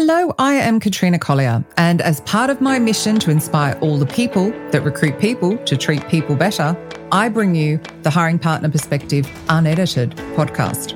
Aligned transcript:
Hello, 0.00 0.32
I 0.38 0.54
am 0.54 0.78
Katrina 0.78 1.18
Collier, 1.18 1.64
and 1.76 2.00
as 2.00 2.20
part 2.20 2.50
of 2.50 2.60
my 2.60 2.78
mission 2.78 3.18
to 3.18 3.32
inspire 3.32 3.76
all 3.80 3.98
the 3.98 4.06
people 4.06 4.50
that 4.70 4.82
recruit 4.84 5.18
people 5.18 5.58
to 5.64 5.76
treat 5.76 6.06
people 6.06 6.36
better, 6.36 6.76
I 7.10 7.28
bring 7.28 7.56
you 7.56 7.80
the 8.02 8.10
Hiring 8.10 8.38
Partner 8.38 8.70
Perspective 8.70 9.28
Unedited 9.48 10.12
podcast. 10.36 10.94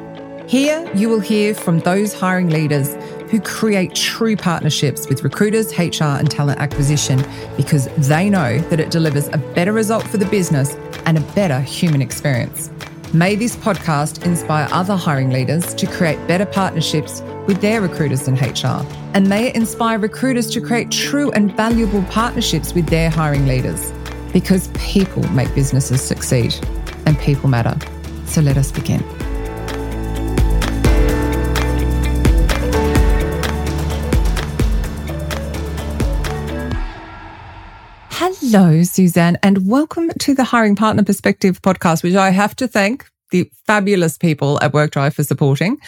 Here, 0.48 0.88
you 0.94 1.08
will 1.08 1.18
hear 1.18 1.52
from 1.52 1.80
those 1.80 2.14
hiring 2.14 2.50
leaders 2.50 2.94
who 3.28 3.40
create 3.40 3.92
true 3.96 4.36
partnerships 4.36 5.08
with 5.08 5.24
recruiters, 5.24 5.76
HR, 5.76 6.04
and 6.04 6.30
talent 6.30 6.60
acquisition 6.60 7.24
because 7.56 7.88
they 8.08 8.30
know 8.30 8.58
that 8.70 8.78
it 8.78 8.92
delivers 8.92 9.26
a 9.32 9.38
better 9.38 9.72
result 9.72 10.04
for 10.04 10.18
the 10.18 10.26
business 10.26 10.76
and 11.06 11.18
a 11.18 11.22
better 11.34 11.60
human 11.60 12.02
experience. 12.02 12.70
May 13.14 13.36
this 13.36 13.56
podcast 13.56 14.24
inspire 14.24 14.66
other 14.72 14.96
hiring 14.96 15.28
leaders 15.28 15.74
to 15.74 15.86
create 15.86 16.16
better 16.26 16.46
partnerships 16.46 17.20
with 17.46 17.60
their 17.60 17.82
recruiters 17.82 18.26
and 18.26 18.40
HR. 18.40 18.86
And 19.12 19.28
may 19.28 19.48
it 19.48 19.54
inspire 19.54 19.98
recruiters 19.98 20.48
to 20.52 20.62
create 20.62 20.90
true 20.90 21.30
and 21.32 21.54
valuable 21.54 22.02
partnerships 22.04 22.72
with 22.72 22.86
their 22.86 23.10
hiring 23.10 23.46
leaders. 23.46 23.92
Because 24.32 24.68
people 24.78 25.22
make 25.32 25.54
businesses 25.54 26.00
succeed 26.00 26.54
and 27.04 27.18
people 27.18 27.50
matter. 27.50 27.76
So 28.28 28.40
let 28.40 28.56
us 28.56 28.72
begin. 28.72 29.04
Hello, 38.54 38.82
Suzanne, 38.82 39.38
and 39.42 39.66
welcome 39.66 40.10
to 40.18 40.34
the 40.34 40.44
Hiring 40.44 40.76
Partner 40.76 41.02
Perspective 41.02 41.62
podcast, 41.62 42.02
which 42.02 42.16
I 42.16 42.28
have 42.28 42.54
to 42.56 42.68
thank 42.68 43.08
the 43.30 43.50
fabulous 43.66 44.18
people 44.18 44.62
at 44.62 44.72
WorkDrive 44.72 45.14
for 45.14 45.24
supporting. 45.24 45.78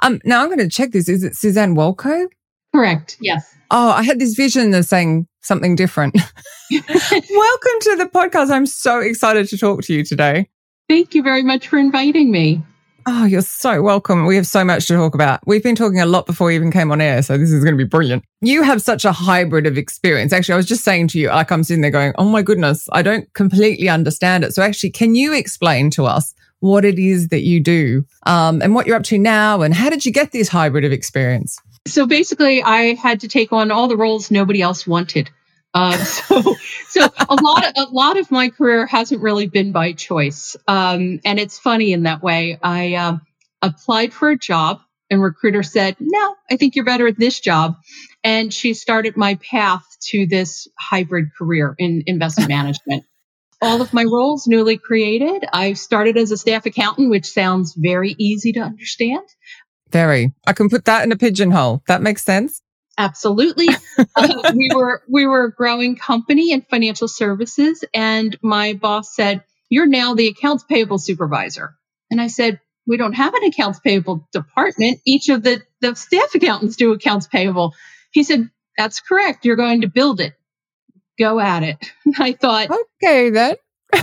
Um, 0.00 0.18
now 0.24 0.40
I'm 0.40 0.46
going 0.46 0.60
to 0.60 0.70
check 0.70 0.92
this. 0.92 1.10
Is 1.10 1.22
it 1.22 1.36
Suzanne 1.36 1.76
Walco? 1.76 2.26
Correct. 2.74 3.18
Yes. 3.20 3.54
Oh, 3.70 3.90
I 3.90 4.02
had 4.02 4.18
this 4.18 4.32
vision 4.32 4.72
of 4.72 4.86
saying 4.86 5.26
something 5.42 5.76
different. 5.76 6.14
welcome 6.70 7.80
to 7.80 7.96
the 7.98 8.10
podcast. 8.10 8.50
I'm 8.50 8.64
so 8.64 9.00
excited 9.00 9.48
to 9.48 9.58
talk 9.58 9.82
to 9.82 9.92
you 9.92 10.02
today. 10.02 10.48
Thank 10.88 11.14
you 11.14 11.22
very 11.22 11.42
much 11.42 11.68
for 11.68 11.76
inviting 11.78 12.30
me. 12.30 12.62
Oh, 13.08 13.24
you're 13.24 13.40
so 13.40 13.82
welcome. 13.82 14.26
We 14.26 14.34
have 14.34 14.48
so 14.48 14.64
much 14.64 14.88
to 14.88 14.94
talk 14.94 15.14
about. 15.14 15.38
We've 15.46 15.62
been 15.62 15.76
talking 15.76 16.00
a 16.00 16.06
lot 16.06 16.26
before 16.26 16.48
we 16.48 16.56
even 16.56 16.72
came 16.72 16.90
on 16.90 17.00
air, 17.00 17.22
so 17.22 17.38
this 17.38 17.52
is 17.52 17.62
going 17.62 17.78
to 17.78 17.84
be 17.84 17.88
brilliant. 17.88 18.24
You 18.40 18.64
have 18.64 18.82
such 18.82 19.04
a 19.04 19.12
hybrid 19.12 19.64
of 19.64 19.78
experience. 19.78 20.32
Actually, 20.32 20.54
I 20.54 20.56
was 20.56 20.66
just 20.66 20.82
saying 20.82 21.06
to 21.08 21.20
you, 21.20 21.28
like 21.28 21.52
I'm 21.52 21.62
sitting 21.62 21.82
there 21.82 21.92
going, 21.92 22.14
oh 22.18 22.24
my 22.24 22.42
goodness, 22.42 22.88
I 22.92 23.02
don't 23.02 23.32
completely 23.34 23.88
understand 23.88 24.42
it. 24.42 24.54
So 24.54 24.62
actually, 24.62 24.90
can 24.90 25.14
you 25.14 25.32
explain 25.32 25.88
to 25.90 26.04
us 26.04 26.34
what 26.58 26.84
it 26.84 26.98
is 26.98 27.28
that 27.28 27.42
you 27.42 27.60
do 27.60 28.04
um, 28.26 28.60
and 28.60 28.74
what 28.74 28.88
you're 28.88 28.96
up 28.96 29.04
to 29.04 29.18
now 29.18 29.62
and 29.62 29.72
how 29.72 29.88
did 29.88 30.04
you 30.04 30.10
get 30.10 30.32
this 30.32 30.48
hybrid 30.48 30.84
of 30.84 30.90
experience? 30.90 31.60
So 31.86 32.06
basically, 32.06 32.60
I 32.60 32.94
had 32.94 33.20
to 33.20 33.28
take 33.28 33.52
on 33.52 33.70
all 33.70 33.86
the 33.86 33.96
roles 33.96 34.32
nobody 34.32 34.62
else 34.62 34.84
wanted. 34.84 35.30
Uh, 35.76 35.92
so, 36.04 36.56
so 36.88 37.06
a 37.28 37.34
lot 37.34 37.66
of 37.66 37.72
a 37.76 37.92
lot 37.92 38.18
of 38.18 38.30
my 38.30 38.48
career 38.48 38.86
hasn't 38.86 39.20
really 39.20 39.46
been 39.46 39.72
by 39.72 39.92
choice, 39.92 40.56
um, 40.66 41.20
and 41.22 41.38
it's 41.38 41.58
funny 41.58 41.92
in 41.92 42.04
that 42.04 42.22
way. 42.22 42.58
I 42.62 42.94
um, 42.94 43.20
applied 43.60 44.14
for 44.14 44.30
a 44.30 44.38
job, 44.38 44.80
and 45.10 45.22
recruiter 45.22 45.62
said, 45.62 45.96
"No, 46.00 46.34
I 46.50 46.56
think 46.56 46.76
you're 46.76 46.86
better 46.86 47.06
at 47.06 47.18
this 47.18 47.40
job," 47.40 47.76
and 48.24 48.54
she 48.54 48.72
started 48.72 49.18
my 49.18 49.34
path 49.34 49.84
to 50.08 50.26
this 50.26 50.66
hybrid 50.78 51.26
career 51.36 51.74
in 51.76 52.04
investment 52.06 52.48
management. 52.48 53.04
All 53.60 53.82
of 53.82 53.92
my 53.92 54.04
roles 54.04 54.46
newly 54.46 54.78
created. 54.78 55.44
I 55.52 55.74
started 55.74 56.16
as 56.16 56.30
a 56.30 56.38
staff 56.38 56.64
accountant, 56.64 57.10
which 57.10 57.26
sounds 57.26 57.74
very 57.76 58.16
easy 58.18 58.52
to 58.52 58.60
understand. 58.60 59.26
Very. 59.90 60.32
I 60.46 60.54
can 60.54 60.70
put 60.70 60.86
that 60.86 61.04
in 61.04 61.12
a 61.12 61.16
pigeonhole. 61.16 61.82
That 61.86 62.00
makes 62.00 62.24
sense. 62.24 62.62
Absolutely. 62.98 63.68
uh, 64.16 64.52
we 64.54 64.70
were 64.74 65.02
we 65.08 65.26
were 65.26 65.44
a 65.44 65.52
growing 65.52 65.96
company 65.96 66.52
in 66.52 66.62
financial 66.62 67.08
services, 67.08 67.84
and 67.92 68.36
my 68.42 68.74
boss 68.74 69.14
said, 69.14 69.44
"You're 69.68 69.86
now 69.86 70.14
the 70.14 70.28
accounts 70.28 70.64
payable 70.64 70.98
supervisor." 70.98 71.76
And 72.10 72.20
I 72.20 72.28
said, 72.28 72.60
"We 72.86 72.96
don't 72.96 73.12
have 73.12 73.34
an 73.34 73.44
accounts 73.44 73.80
payable 73.80 74.26
department. 74.32 75.00
Each 75.04 75.28
of 75.28 75.42
the 75.42 75.62
the 75.80 75.94
staff 75.94 76.34
accountants 76.34 76.76
do 76.76 76.92
accounts 76.92 77.26
payable." 77.26 77.74
He 78.12 78.22
said, 78.22 78.50
"That's 78.78 79.00
correct. 79.00 79.44
You're 79.44 79.56
going 79.56 79.82
to 79.82 79.88
build 79.88 80.20
it. 80.20 80.34
Go 81.18 81.38
at 81.38 81.62
it." 81.62 81.76
And 82.06 82.14
I 82.18 82.32
thought, 82.32 82.70
"Okay, 83.02 83.30
then." 83.30 83.56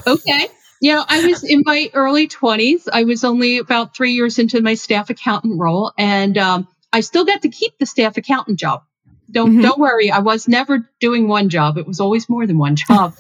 okay. 0.06 0.48
You 0.82 0.96
know, 0.96 1.06
I 1.08 1.26
was 1.26 1.46
in 1.46 1.64
my 1.66 1.90
early 1.94 2.28
20s. 2.28 2.90
I 2.92 3.06
was 3.06 3.24
only 3.24 3.58
about 3.58 3.96
three 3.96 4.14
years 4.14 4.38
into 4.38 4.62
my 4.62 4.74
staff 4.74 5.10
accountant 5.10 5.58
role, 5.58 5.94
and 5.98 6.38
um, 6.38 6.68
I 6.94 7.02
still 7.02 7.26
got 7.26 7.42
to 7.42 7.50
keep 7.50 7.78
the 7.80 7.86
staff 7.86 8.16
accountant 8.16 8.60
job. 8.60 8.84
Don't 9.30 9.52
mm-hmm. 9.52 9.62
don't 9.62 9.80
worry, 9.80 10.12
I 10.12 10.20
was 10.20 10.48
never 10.48 10.90
doing 11.00 11.28
one 11.28 11.50
job. 11.50 11.78
It 11.78 11.88
was 11.88 12.00
always 12.00 12.30
more 12.30 12.46
than 12.46 12.58
one 12.58 12.76
job. 12.88 13.16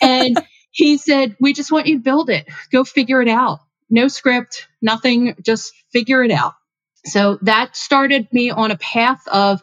and 0.00 0.36
he 0.70 0.98
said, 0.98 1.36
"We 1.40 1.54
just 1.54 1.72
want 1.72 1.86
you 1.86 1.96
to 1.96 2.02
build 2.02 2.30
it. 2.30 2.46
Go 2.70 2.84
figure 2.84 3.22
it 3.22 3.28
out. 3.28 3.60
No 3.88 4.08
script, 4.08 4.68
nothing, 4.82 5.34
just 5.42 5.72
figure 5.90 6.22
it 6.22 6.30
out." 6.30 6.54
So 7.06 7.38
that 7.42 7.76
started 7.76 8.32
me 8.32 8.50
on 8.50 8.70
a 8.70 8.76
path 8.76 9.26
of 9.28 9.62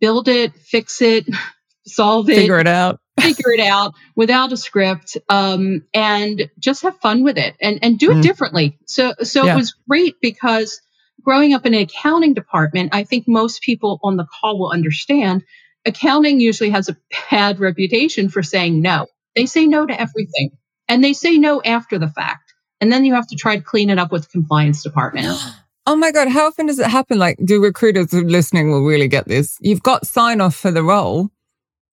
build 0.00 0.28
it, 0.28 0.54
fix 0.54 1.00
it, 1.02 1.26
solve 1.86 2.28
it, 2.28 2.36
figure 2.36 2.58
it 2.58 2.66
out. 2.66 3.00
figure 3.20 3.52
it 3.52 3.60
out 3.60 3.94
without 4.14 4.52
a 4.52 4.56
script 4.56 5.16
um, 5.30 5.82
and 5.94 6.50
just 6.58 6.82
have 6.82 6.98
fun 6.98 7.22
with 7.24 7.38
it 7.38 7.54
and, 7.62 7.78
and 7.82 7.98
do 7.98 8.10
it 8.10 8.16
mm. 8.16 8.22
differently. 8.22 8.78
So 8.86 9.14
so 9.22 9.44
yeah. 9.44 9.54
it 9.54 9.56
was 9.56 9.74
great 9.88 10.16
because 10.20 10.80
growing 11.22 11.54
up 11.54 11.66
in 11.66 11.74
an 11.74 11.82
accounting 11.82 12.34
department, 12.34 12.94
I 12.94 13.04
think 13.04 13.26
most 13.26 13.62
people 13.62 13.98
on 14.02 14.16
the 14.16 14.26
call 14.26 14.58
will 14.58 14.70
understand 14.70 15.44
accounting 15.84 16.40
usually 16.40 16.70
has 16.70 16.88
a 16.88 16.96
bad 17.30 17.60
reputation 17.60 18.28
for 18.28 18.42
saying 18.42 18.80
no. 18.82 19.06
They 19.34 19.46
say 19.46 19.66
no 19.66 19.86
to 19.86 20.00
everything 20.00 20.50
and 20.88 21.02
they 21.02 21.12
say 21.12 21.38
no 21.38 21.62
after 21.62 21.98
the 21.98 22.08
fact. 22.08 22.54
And 22.80 22.92
then 22.92 23.04
you 23.04 23.14
have 23.14 23.26
to 23.28 23.36
try 23.36 23.56
to 23.56 23.62
clean 23.62 23.90
it 23.90 23.98
up 23.98 24.12
with 24.12 24.24
the 24.24 24.28
compliance 24.28 24.82
department. 24.82 25.26
Oh 25.88 25.94
my 25.94 26.10
God. 26.10 26.26
How 26.26 26.48
often 26.48 26.66
does 26.66 26.80
it 26.80 26.88
happen? 26.88 27.16
Like, 27.16 27.38
do 27.44 27.62
recruiters 27.62 28.12
listening 28.12 28.72
will 28.72 28.84
really 28.84 29.06
get 29.06 29.28
this? 29.28 29.56
You've 29.60 29.84
got 29.84 30.04
sign 30.04 30.40
off 30.40 30.56
for 30.56 30.72
the 30.72 30.82
role. 30.82 31.30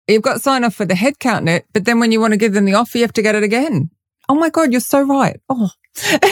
You've 0.07 0.21
got 0.21 0.39
sign 0.39 0.63
off 0.63 0.75
for 0.75 0.85
the 0.85 0.93
headcount 0.93 1.43
net, 1.43 1.65
but 1.73 1.83
then 1.83 1.99
when 1.99 2.13
you 2.13 2.21
want 2.21 2.31
to 2.31 2.37
give 2.37 2.53
them 2.53 2.63
the 2.63 2.73
offer, 2.73 2.97
you 2.97 3.03
have 3.03 3.11
to 3.11 3.21
get 3.21 3.35
it 3.35 3.43
again. 3.43 3.89
Oh 4.29 4.35
my 4.35 4.49
God. 4.49 4.71
You're 4.71 4.79
so 4.79 5.01
right. 5.01 5.41
Oh. 5.49 5.71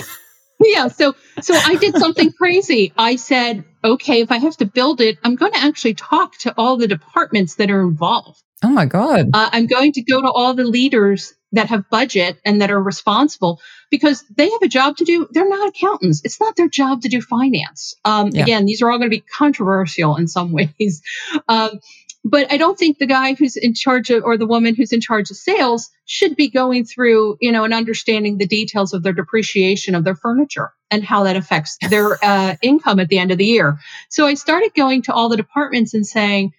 yeah. 0.64 0.88
So, 0.88 1.16
so 1.42 1.53
I 1.56 1.75
did 1.75 1.97
something 1.97 2.31
crazy. 2.34 2.94
I 2.97 3.16
said, 3.16 3.64
okay, 3.84 4.22
if 4.22 4.31
I 4.31 4.38
have 4.38 4.58
to 4.58 4.66
build 4.66 5.02
it, 5.02 5.18
I'm 5.24 5.36
going 5.36 5.53
to 5.53 5.59
actually 5.59 5.94
talk 5.94 6.38
to 6.40 6.53
all 6.58 6.78
the 6.78 6.88
departments 6.88 7.56
that 7.56 7.72
are 7.72 7.81
involved. 7.81 8.42
Oh 8.64 8.69
my 8.69 8.86
God. 8.86 9.30
Uh, 9.34 9.50
I'm 9.53 9.68
going 9.68 9.94
to 9.94 10.02
go 10.02 10.22
to 10.22 10.30
all 10.30 10.53
the 10.53 10.66
leaders 10.66 11.34
that 11.52 11.69
have 11.69 11.90
budget 11.90 12.38
and 12.46 12.62
that 12.62 12.72
are 12.72 12.81
responsible 12.81 13.59
because 13.90 14.24
they 14.36 14.50
have 14.50 14.62
a 14.62 14.68
job 14.68 14.98
to 14.98 15.06
do. 15.06 15.28
They're 15.31 15.50
not 15.50 15.69
accountants. 15.69 16.22
It's 16.24 16.40
not 16.40 16.56
their 16.56 16.68
job 16.68 17.02
to 17.02 17.09
do 17.09 17.22
finance. 17.22 17.96
Um, 18.06 18.30
yeah. 18.30 18.44
Again, 18.44 18.66
these 18.66 18.81
are 18.81 18.92
all 18.92 18.98
going 18.98 19.09
to 19.09 19.16
be 19.16 19.22
controversial 19.22 20.16
in 20.18 20.28
some 20.28 20.52
ways. 20.80 21.02
Um, 21.48 21.80
but 22.25 22.52
I 22.52 22.57
don't 22.57 22.78
think 22.78 22.97
the 22.97 23.06
guy 23.06 23.34
who's 23.34 23.56
in 23.56 23.74
charge 23.74 24.09
of, 24.09 24.24
or 24.24 24.38
the 24.38 24.46
woman 24.46 24.75
who's 24.75 24.91
in 24.91 25.00
charge 25.00 25.31
of 25.31 25.38
sales 25.38 25.90
should 26.06 26.35
be 26.35 26.50
going 26.50 26.85
through, 26.85 27.38
you 27.40 27.52
know, 27.52 27.63
and 27.63 27.74
understanding 27.74 28.38
the 28.38 28.47
details 28.47 28.94
of 28.94 29.03
their 29.03 29.13
depreciation 29.13 29.96
of 29.96 30.03
their 30.03 30.16
furniture 30.16 30.72
and 30.91 31.03
how 31.03 31.24
that 31.24 31.38
affects 31.38 31.78
their 31.90 32.18
uh, 32.24 32.56
income 32.62 33.00
at 33.00 33.07
the 33.07 33.19
end 33.19 33.31
of 33.31 33.38
the 33.38 33.46
year. 33.46 33.80
So 34.09 34.25
I 34.25 34.34
started 34.34 34.74
going 34.75 35.03
to 35.03 35.13
all 35.13 35.30
the 35.30 35.38
departments 35.38 35.94
and 35.94 36.06
saying, 36.06 36.53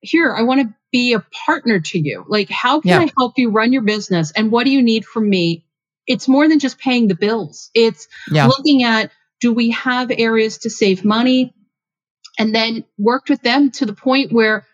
here, 0.00 0.34
I 0.34 0.42
want 0.42 0.62
to 0.62 0.74
be 0.90 1.12
a 1.12 1.24
partner 1.46 1.78
to 1.78 1.98
you. 1.98 2.24
Like, 2.26 2.48
how 2.48 2.80
can 2.80 2.88
yeah. 2.88 3.00
I 3.00 3.10
help 3.16 3.34
you 3.36 3.50
run 3.50 3.72
your 3.72 3.82
business? 3.82 4.32
And 4.32 4.50
what 4.50 4.64
do 4.64 4.70
you 4.70 4.82
need 4.82 5.04
from 5.04 5.28
me? 5.28 5.64
It's 6.06 6.26
more 6.26 6.48
than 6.48 6.58
just 6.58 6.78
paying 6.78 7.06
the 7.06 7.14
bills. 7.14 7.70
It's 7.74 8.08
yeah. 8.30 8.46
looking 8.46 8.82
at, 8.82 9.12
do 9.40 9.52
we 9.52 9.70
have 9.70 10.10
areas 10.10 10.58
to 10.58 10.70
save 10.70 11.04
money? 11.04 11.54
And 12.38 12.54
then 12.54 12.84
worked 12.98 13.28
with 13.28 13.42
them 13.42 13.70
to 13.72 13.86
the 13.86 13.92
point 13.92 14.32
where 14.32 14.66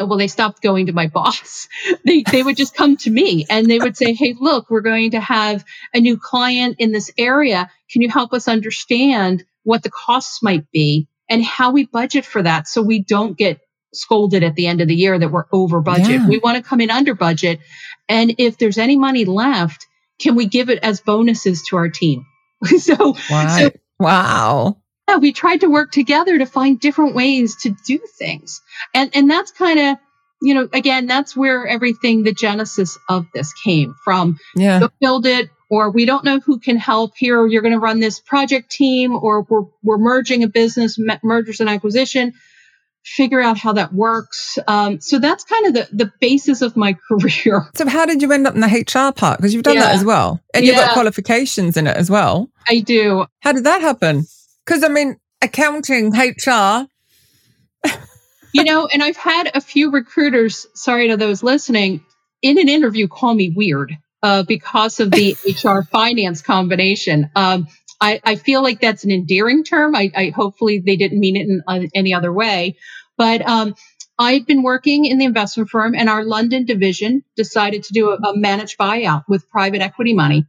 Uh, 0.00 0.06
well, 0.06 0.18
they 0.18 0.28
stopped 0.28 0.62
going 0.62 0.86
to 0.86 0.92
my 0.92 1.06
boss. 1.06 1.68
They, 2.04 2.22
they 2.22 2.42
would 2.42 2.56
just 2.56 2.74
come 2.74 2.96
to 2.98 3.10
me 3.10 3.46
and 3.48 3.66
they 3.66 3.78
would 3.78 3.96
say, 3.96 4.12
Hey, 4.14 4.34
look, 4.38 4.70
we're 4.70 4.80
going 4.80 5.12
to 5.12 5.20
have 5.20 5.64
a 5.94 6.00
new 6.00 6.18
client 6.18 6.76
in 6.78 6.90
this 6.90 7.10
area. 7.16 7.70
Can 7.90 8.02
you 8.02 8.08
help 8.08 8.32
us 8.32 8.48
understand 8.48 9.44
what 9.62 9.82
the 9.82 9.90
costs 9.90 10.42
might 10.42 10.70
be 10.72 11.08
and 11.28 11.44
how 11.44 11.70
we 11.70 11.86
budget 11.86 12.24
for 12.24 12.42
that 12.42 12.66
so 12.66 12.82
we 12.82 13.02
don't 13.02 13.36
get 13.36 13.60
scolded 13.94 14.42
at 14.42 14.54
the 14.56 14.66
end 14.66 14.80
of 14.80 14.88
the 14.88 14.94
year 14.94 15.18
that 15.18 15.30
we're 15.30 15.46
over 15.52 15.80
budget? 15.80 16.20
Yeah. 16.20 16.28
We 16.28 16.38
want 16.38 16.56
to 16.56 16.68
come 16.68 16.80
in 16.80 16.90
under 16.90 17.14
budget. 17.14 17.60
And 18.08 18.34
if 18.38 18.58
there's 18.58 18.78
any 18.78 18.96
money 18.96 19.24
left, 19.24 19.86
can 20.18 20.34
we 20.34 20.46
give 20.46 20.70
it 20.70 20.80
as 20.82 21.00
bonuses 21.00 21.62
to 21.68 21.76
our 21.76 21.88
team? 21.88 22.26
so, 22.78 23.16
wow. 23.30 23.58
so 23.58 23.70
wow 23.98 24.81
yeah, 25.12 25.18
we 25.18 25.32
tried 25.32 25.60
to 25.60 25.68
work 25.68 25.90
together 25.90 26.38
to 26.38 26.46
find 26.46 26.80
different 26.80 27.14
ways 27.14 27.56
to 27.62 27.76
do 27.86 27.98
things. 28.18 28.62
And, 28.94 29.10
and 29.14 29.30
that's 29.30 29.50
kind 29.50 29.78
of, 29.78 29.96
you 30.40 30.54
know, 30.54 30.68
again, 30.72 31.06
that's 31.06 31.36
where 31.36 31.66
everything, 31.66 32.22
the 32.22 32.32
genesis 32.32 32.98
of 33.08 33.26
this 33.34 33.52
came 33.52 33.94
from. 34.04 34.38
Yeah. 34.56 34.80
Go 34.80 34.88
build 35.00 35.26
it, 35.26 35.50
or 35.70 35.90
we 35.90 36.04
don't 36.04 36.24
know 36.24 36.40
who 36.40 36.58
can 36.58 36.76
help 36.76 37.12
here. 37.16 37.46
You're 37.46 37.62
going 37.62 37.74
to 37.74 37.78
run 37.78 38.00
this 38.00 38.20
project 38.20 38.70
team, 38.70 39.14
or 39.14 39.42
we're, 39.42 39.66
we're 39.82 39.98
merging 39.98 40.42
a 40.42 40.48
business, 40.48 40.98
mergers 41.22 41.60
and 41.60 41.68
acquisition. 41.68 42.32
figure 43.04 43.40
out 43.40 43.58
how 43.58 43.72
that 43.74 43.92
works. 43.92 44.58
Um, 44.66 45.00
so 45.00 45.18
that's 45.18 45.44
kind 45.44 45.66
of 45.66 45.74
the, 45.74 45.88
the 45.92 46.12
basis 46.20 46.62
of 46.62 46.76
my 46.76 46.96
career. 47.08 47.68
So 47.74 47.86
how 47.86 48.06
did 48.06 48.22
you 48.22 48.32
end 48.32 48.46
up 48.46 48.54
in 48.54 48.60
the 48.60 48.66
HR 48.66 49.12
part? 49.12 49.38
Because 49.38 49.52
you've 49.52 49.62
done 49.62 49.74
yeah. 49.74 49.82
that 49.82 49.94
as 49.94 50.04
well. 50.04 50.40
And 50.54 50.64
you've 50.64 50.76
got 50.76 50.92
qualifications 50.92 51.76
in 51.76 51.86
it 51.86 51.96
as 51.96 52.10
well. 52.10 52.48
I 52.68 52.80
do. 52.80 53.26
How 53.40 53.52
did 53.52 53.64
that 53.64 53.80
happen? 53.80 54.24
Because 54.64 54.84
I 54.84 54.88
mean, 54.88 55.16
accounting, 55.42 56.12
HR. 56.12 56.86
you 58.54 58.64
know, 58.64 58.86
and 58.86 59.02
I've 59.02 59.16
had 59.16 59.50
a 59.54 59.60
few 59.60 59.90
recruiters, 59.90 60.66
sorry 60.74 61.08
to 61.08 61.16
those 61.16 61.42
listening, 61.42 62.04
in 62.42 62.58
an 62.58 62.68
interview 62.68 63.08
call 63.08 63.34
me 63.34 63.52
weird 63.54 63.96
uh, 64.22 64.42
because 64.44 65.00
of 65.00 65.10
the 65.10 65.36
HR 65.64 65.82
finance 65.82 66.42
combination. 66.42 67.30
Um, 67.34 67.66
I, 68.00 68.20
I, 68.24 68.34
feel 68.34 68.62
like 68.62 68.80
that's 68.80 69.04
an 69.04 69.12
endearing 69.12 69.62
term. 69.62 69.94
I, 69.94 70.10
I 70.14 70.32
hopefully 70.34 70.82
they 70.84 70.96
didn't 70.96 71.20
mean 71.20 71.36
it 71.36 71.48
in 71.48 71.62
uh, 71.68 71.86
any 71.94 72.14
other 72.14 72.32
way, 72.32 72.76
but 73.16 73.42
um, 73.42 73.76
I'd 74.18 74.44
been 74.44 74.62
working 74.62 75.04
in 75.04 75.18
the 75.18 75.24
investment 75.24 75.70
firm, 75.70 75.94
and 75.94 76.08
our 76.08 76.24
London 76.24 76.64
division 76.64 77.22
decided 77.36 77.84
to 77.84 77.92
do 77.92 78.10
a, 78.10 78.14
a 78.16 78.36
managed 78.36 78.76
buyout 78.76 79.24
with 79.28 79.48
private 79.50 79.82
equity 79.82 80.14
money, 80.14 80.46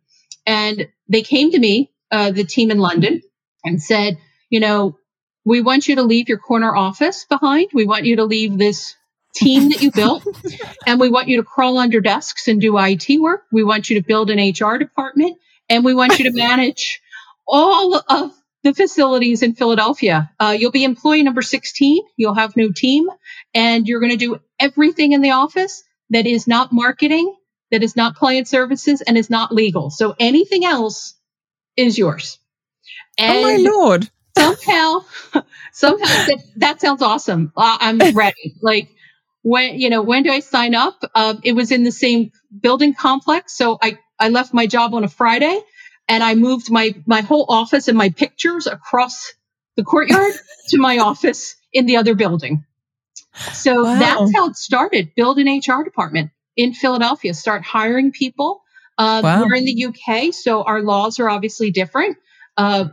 and 0.47 0.87
they 1.07 1.21
came 1.21 1.51
to 1.51 1.59
me, 1.59 1.91
uh, 2.11 2.31
the 2.31 2.43
team 2.43 2.71
in 2.71 2.79
London, 2.79 3.21
and 3.63 3.81
said, 3.81 4.17
you 4.49 4.59
know, 4.59 4.97
we 5.45 5.61
want 5.61 5.87
you 5.87 5.95
to 5.95 6.03
leave 6.03 6.29
your 6.29 6.37
corner 6.37 6.75
office 6.75 7.25
behind. 7.25 7.69
We 7.73 7.85
want 7.85 8.05
you 8.05 8.17
to 8.17 8.25
leave 8.25 8.57
this 8.57 8.95
team 9.35 9.69
that 9.69 9.81
you 9.81 9.91
built 9.91 10.25
and 10.87 10.99
we 10.99 11.09
want 11.09 11.27
you 11.27 11.37
to 11.37 11.43
crawl 11.43 11.77
under 11.77 11.99
desks 12.01 12.47
and 12.47 12.61
do 12.61 12.77
IT 12.77 13.19
work. 13.19 13.43
We 13.51 13.63
want 13.63 13.89
you 13.89 13.99
to 13.99 14.05
build 14.05 14.29
an 14.29 14.39
HR 14.39 14.77
department 14.77 15.37
and 15.69 15.83
we 15.83 15.93
want 15.93 16.19
you 16.19 16.31
to 16.31 16.37
manage 16.37 17.01
all 17.47 17.95
of 17.95 18.31
the 18.63 18.73
facilities 18.73 19.43
in 19.43 19.53
Philadelphia. 19.55 20.31
Uh, 20.39 20.55
you'll 20.57 20.71
be 20.71 20.83
employee 20.83 21.23
number 21.23 21.41
16. 21.41 22.03
You'll 22.15 22.35
have 22.35 22.55
no 22.55 22.71
team 22.71 23.07
and 23.53 23.87
you're 23.87 23.99
going 23.99 24.11
to 24.11 24.17
do 24.17 24.39
everything 24.59 25.11
in 25.11 25.21
the 25.21 25.31
office 25.31 25.83
that 26.11 26.25
is 26.25 26.47
not 26.47 26.71
marketing, 26.71 27.35
that 27.71 27.83
is 27.83 27.95
not 27.95 28.15
client 28.15 28.47
services 28.47 29.01
and 29.01 29.17
is 29.17 29.29
not 29.29 29.51
legal. 29.51 29.89
So 29.89 30.15
anything 30.19 30.63
else 30.63 31.15
is 31.75 31.97
yours. 31.97 32.39
And 33.17 33.37
oh 33.37 33.41
my 33.41 33.55
lord. 33.57 34.09
somehow, 34.37 35.05
somehow 35.71 36.05
that, 36.05 36.43
that 36.57 36.81
sounds 36.81 37.01
awesome. 37.01 37.51
Uh, 37.55 37.77
I'm 37.79 37.99
ready. 38.15 38.55
Like 38.61 38.89
when 39.43 39.79
you 39.79 39.89
know 39.89 40.01
when 40.01 40.23
do 40.23 40.31
I 40.31 40.39
sign 40.39 40.73
up? 40.73 41.03
Uh, 41.13 41.35
it 41.43 41.53
was 41.53 41.71
in 41.71 41.83
the 41.83 41.91
same 41.91 42.31
building 42.59 42.93
complex, 42.93 43.55
so 43.55 43.77
I 43.81 43.99
I 44.19 44.29
left 44.29 44.53
my 44.53 44.67
job 44.67 44.93
on 44.93 45.03
a 45.03 45.09
Friday, 45.09 45.59
and 46.07 46.23
I 46.23 46.35
moved 46.35 46.71
my 46.71 46.95
my 47.05 47.21
whole 47.21 47.45
office 47.49 47.87
and 47.87 47.97
my 47.97 48.09
pictures 48.09 48.67
across 48.67 49.33
the 49.75 49.83
courtyard 49.83 50.33
to 50.69 50.77
my 50.77 50.97
office 50.99 51.55
in 51.71 51.85
the 51.85 51.97
other 51.97 52.15
building. 52.15 52.65
So 53.53 53.83
wow. 53.83 53.99
that's 53.99 54.35
how 54.35 54.49
it 54.49 54.55
started. 54.55 55.13
Build 55.15 55.39
an 55.39 55.47
HR 55.47 55.83
department 55.83 56.31
in 56.55 56.73
Philadelphia. 56.73 57.33
Start 57.33 57.63
hiring 57.63 58.11
people. 58.11 58.61
Uh, 58.97 59.21
wow. 59.23 59.43
We're 59.43 59.55
in 59.55 59.65
the 59.65 59.85
UK, 59.85 60.33
so 60.33 60.63
our 60.63 60.81
laws 60.81 61.19
are 61.19 61.29
obviously 61.29 61.71
different. 61.71 62.17
Uh, 62.55 62.89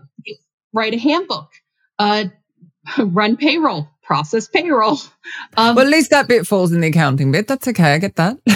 write 0.72 0.94
a 0.94 0.99
handbook. 0.99 1.50
Uh, 1.99 2.25
run 2.99 3.37
payroll 3.37 3.88
process 4.11 4.49
payroll. 4.49 4.99
Um, 5.56 5.76
well, 5.76 5.87
at 5.87 5.90
least 5.90 6.11
that 6.11 6.26
bit 6.26 6.44
falls 6.44 6.72
in 6.72 6.81
the 6.81 6.88
accounting 6.88 7.31
bit. 7.31 7.46
That's 7.46 7.69
okay. 7.69 7.94
I 7.94 7.99
get 7.99 8.17
that. 8.17 8.38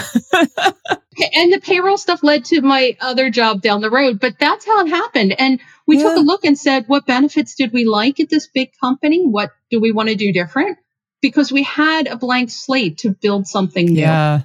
and 1.33 1.53
the 1.53 1.61
payroll 1.61 1.97
stuff 1.97 2.23
led 2.23 2.43
to 2.45 2.59
my 2.59 2.97
other 2.99 3.29
job 3.29 3.61
down 3.61 3.79
the 3.79 3.89
road, 3.89 4.19
but 4.19 4.37
that's 4.37 4.65
how 4.65 4.85
it 4.85 4.89
happened. 4.89 5.33
And 5.39 5.61
we 5.87 5.95
yeah. 5.95 6.03
took 6.03 6.17
a 6.17 6.19
look 6.19 6.43
and 6.43 6.57
said, 6.59 6.83
what 6.87 7.05
benefits 7.05 7.55
did 7.55 7.71
we 7.71 7.85
like 7.85 8.19
at 8.19 8.29
this 8.29 8.47
big 8.47 8.71
company? 8.81 9.25
What 9.25 9.51
do 9.71 9.79
we 9.79 9.93
want 9.93 10.09
to 10.09 10.15
do 10.15 10.33
different? 10.33 10.77
Because 11.21 11.53
we 11.53 11.63
had 11.63 12.07
a 12.07 12.17
blank 12.17 12.49
slate 12.49 12.97
to 12.97 13.11
build 13.11 13.47
something 13.47 13.85
new. 13.85 14.01
Yeah. 14.01 14.41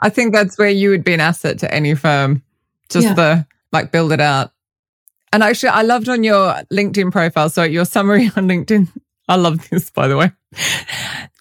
I 0.00 0.10
think 0.10 0.34
that's 0.34 0.58
where 0.58 0.68
you 0.68 0.90
would 0.90 1.04
be 1.04 1.14
an 1.14 1.20
asset 1.20 1.60
to 1.60 1.72
any 1.72 1.94
firm. 1.94 2.42
Just 2.88 3.06
yeah. 3.06 3.14
the 3.14 3.46
like 3.70 3.92
build 3.92 4.10
it 4.10 4.20
out. 4.20 4.50
And 5.34 5.42
actually, 5.42 5.70
I 5.70 5.82
loved 5.82 6.08
on 6.08 6.22
your 6.22 6.54
LinkedIn 6.72 7.10
profile. 7.10 7.50
So 7.50 7.64
your 7.64 7.84
summary 7.84 8.26
on 8.36 8.48
LinkedIn 8.48 8.88
I 9.28 9.36
love 9.36 9.68
this, 9.70 9.90
by 9.90 10.08
the 10.08 10.16
way. 10.16 10.32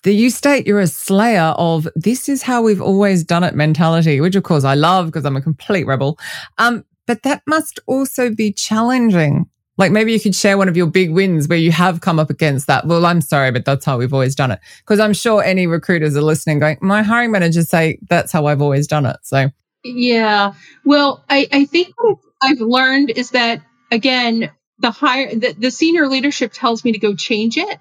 The 0.04 0.13
you 0.13 0.30
state 0.30 0.66
you're 0.66 0.80
a 0.80 0.88
slayer 0.88 1.54
of 1.57 1.88
this 1.95 2.28
is 2.28 2.42
how 2.42 2.62
we've 2.62 2.81
always 2.81 3.24
done 3.24 3.44
it 3.44 3.56
mentality, 3.56 4.22
which 4.22 4.36
of 4.36 4.44
course 4.44 4.63
I 4.63 4.75
love 4.75 5.07
because 5.07 5.25
I'm 5.25 5.36
a 5.36 5.42
complete 5.42 5.86
rebel. 5.86 6.18
Um, 6.57 6.86
but 7.06 7.24
that 7.24 7.42
must 7.45 7.80
also 7.86 8.34
be 8.34 8.51
challenging. 8.51 9.50
Like 9.78 9.92
maybe 9.92 10.13
you 10.13 10.19
could 10.19 10.36
share 10.36 10.57
one 10.57 10.69
of 10.69 10.78
your 10.78 10.88
big 10.88 11.12
wins 11.12 11.48
where 11.48 11.57
you 11.57 11.72
have 11.72 12.01
come 12.01 12.19
up 12.19 12.30
against 12.30 12.68
that. 12.68 12.86
Well, 12.88 13.06
I'm 13.06 13.22
sorry, 13.22 13.51
but 13.51 13.66
that's 13.66 13.86
how 13.86 13.98
we've 13.98 14.13
always 14.13 14.36
done 14.36 14.51
it. 14.51 14.60
Because 14.80 15.00
I'm 15.00 15.13
sure 15.13 15.44
any 15.44 15.68
recruiters 15.68 16.16
are 16.16 16.22
listening 16.22 16.60
going, 16.60 16.78
my 16.81 17.04
hiring 17.04 17.31
managers 17.31 17.69
say 17.69 17.98
that's 18.10 18.31
how 18.31 18.46
I've 18.46 18.62
always 18.62 18.88
done 18.88 19.06
it. 19.06 19.18
So 19.24 19.50
yeah. 19.84 20.54
Well, 20.86 21.24
I, 21.30 21.48
I 21.51 21.66
think 21.66 21.94
what 22.01 22.18
I've 22.42 22.62
learned 22.62 23.10
is 23.12 23.31
that 23.31 23.62
again, 23.94 24.51
the 24.80 24.92
higher 24.92 25.34
the, 25.34 25.56
the 25.57 25.72
senior 25.72 26.07
leadership 26.07 26.51
tells 26.54 26.84
me 26.84 26.92
to 26.92 27.00
go 27.00 27.16
change 27.16 27.57
it 27.57 27.80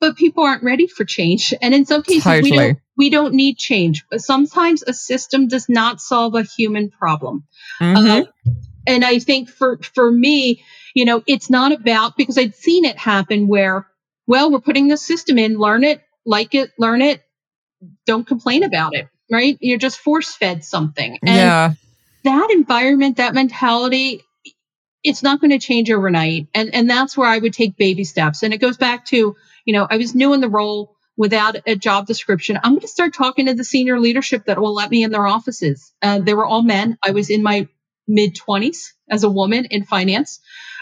but 0.00 0.16
people 0.16 0.44
aren't 0.44 0.62
ready 0.62 0.86
for 0.86 1.04
change. 1.06 1.54
And 1.62 1.72
in 1.72 1.86
some 1.86 2.02
cases 2.02 2.42
we 2.42 2.50
don't 2.50 2.78
we 2.96 3.08
don't 3.08 3.32
need 3.32 3.56
change. 3.56 4.04
But 4.10 4.20
sometimes 4.20 4.82
a 4.82 4.92
system 4.92 5.48
does 5.48 5.66
not 5.68 6.00
solve 6.00 6.34
a 6.34 6.42
human 6.42 6.90
problem. 6.90 7.44
Mm-hmm. 7.80 8.06
uh, 8.06 8.52
and 8.86 9.02
i 9.02 9.18
think 9.18 9.48
for 9.48 9.78
for 9.78 10.10
me 10.12 10.62
you 10.94 11.06
know 11.06 11.22
it's 11.26 11.48
not 11.48 11.72
about 11.72 12.18
because 12.18 12.36
i'd 12.36 12.54
seen 12.54 12.84
it 12.84 12.98
happen 12.98 13.48
where 13.48 13.86
well 14.26 14.52
we're 14.52 14.60
putting 14.60 14.88
the 14.88 14.98
system 14.98 15.38
in 15.38 15.56
learn 15.56 15.84
it 15.84 16.02
like 16.26 16.54
it 16.54 16.70
learn 16.78 17.00
it 17.00 17.22
don't 18.04 18.26
complain 18.26 18.62
about 18.62 18.94
it 18.94 19.08
right? 19.30 19.56
You're 19.60 19.78
just 19.78 19.98
force 19.98 20.34
fed 20.34 20.64
something. 20.64 21.18
And 21.22 21.36
yeah. 21.36 21.72
that 22.24 22.50
environment 22.50 23.16
that 23.18 23.34
mentality 23.34 24.22
it's 25.04 25.22
not 25.22 25.40
going 25.40 25.50
to 25.50 25.58
change 25.58 25.90
overnight. 25.90 26.48
And, 26.54 26.74
and 26.74 26.88
that's 26.88 27.16
where 27.16 27.28
I 27.28 27.38
would 27.38 27.52
take 27.52 27.76
baby 27.76 28.04
steps. 28.04 28.42
And 28.42 28.54
it 28.54 28.58
goes 28.58 28.78
back 28.78 29.04
to, 29.06 29.36
you 29.66 29.72
know, 29.72 29.86
I 29.88 29.98
was 29.98 30.14
new 30.14 30.32
in 30.32 30.40
the 30.40 30.48
role 30.48 30.96
without 31.16 31.56
a 31.66 31.76
job 31.76 32.06
description. 32.06 32.58
I'm 32.62 32.72
going 32.72 32.80
to 32.80 32.88
start 32.88 33.14
talking 33.14 33.46
to 33.46 33.54
the 33.54 33.64
senior 33.64 34.00
leadership 34.00 34.46
that 34.46 34.58
will 34.58 34.74
let 34.74 34.90
me 34.90 35.04
in 35.04 35.12
their 35.12 35.26
offices. 35.26 35.92
Uh, 36.02 36.18
they 36.18 36.34
were 36.34 36.46
all 36.46 36.62
men. 36.62 36.98
I 37.02 37.12
was 37.12 37.30
in 37.30 37.42
my 37.42 37.68
mid 38.08 38.34
20s 38.34 38.92
as 39.10 39.22
a 39.22 39.30
woman 39.30 39.66
in 39.66 39.84
finance. 39.84 40.40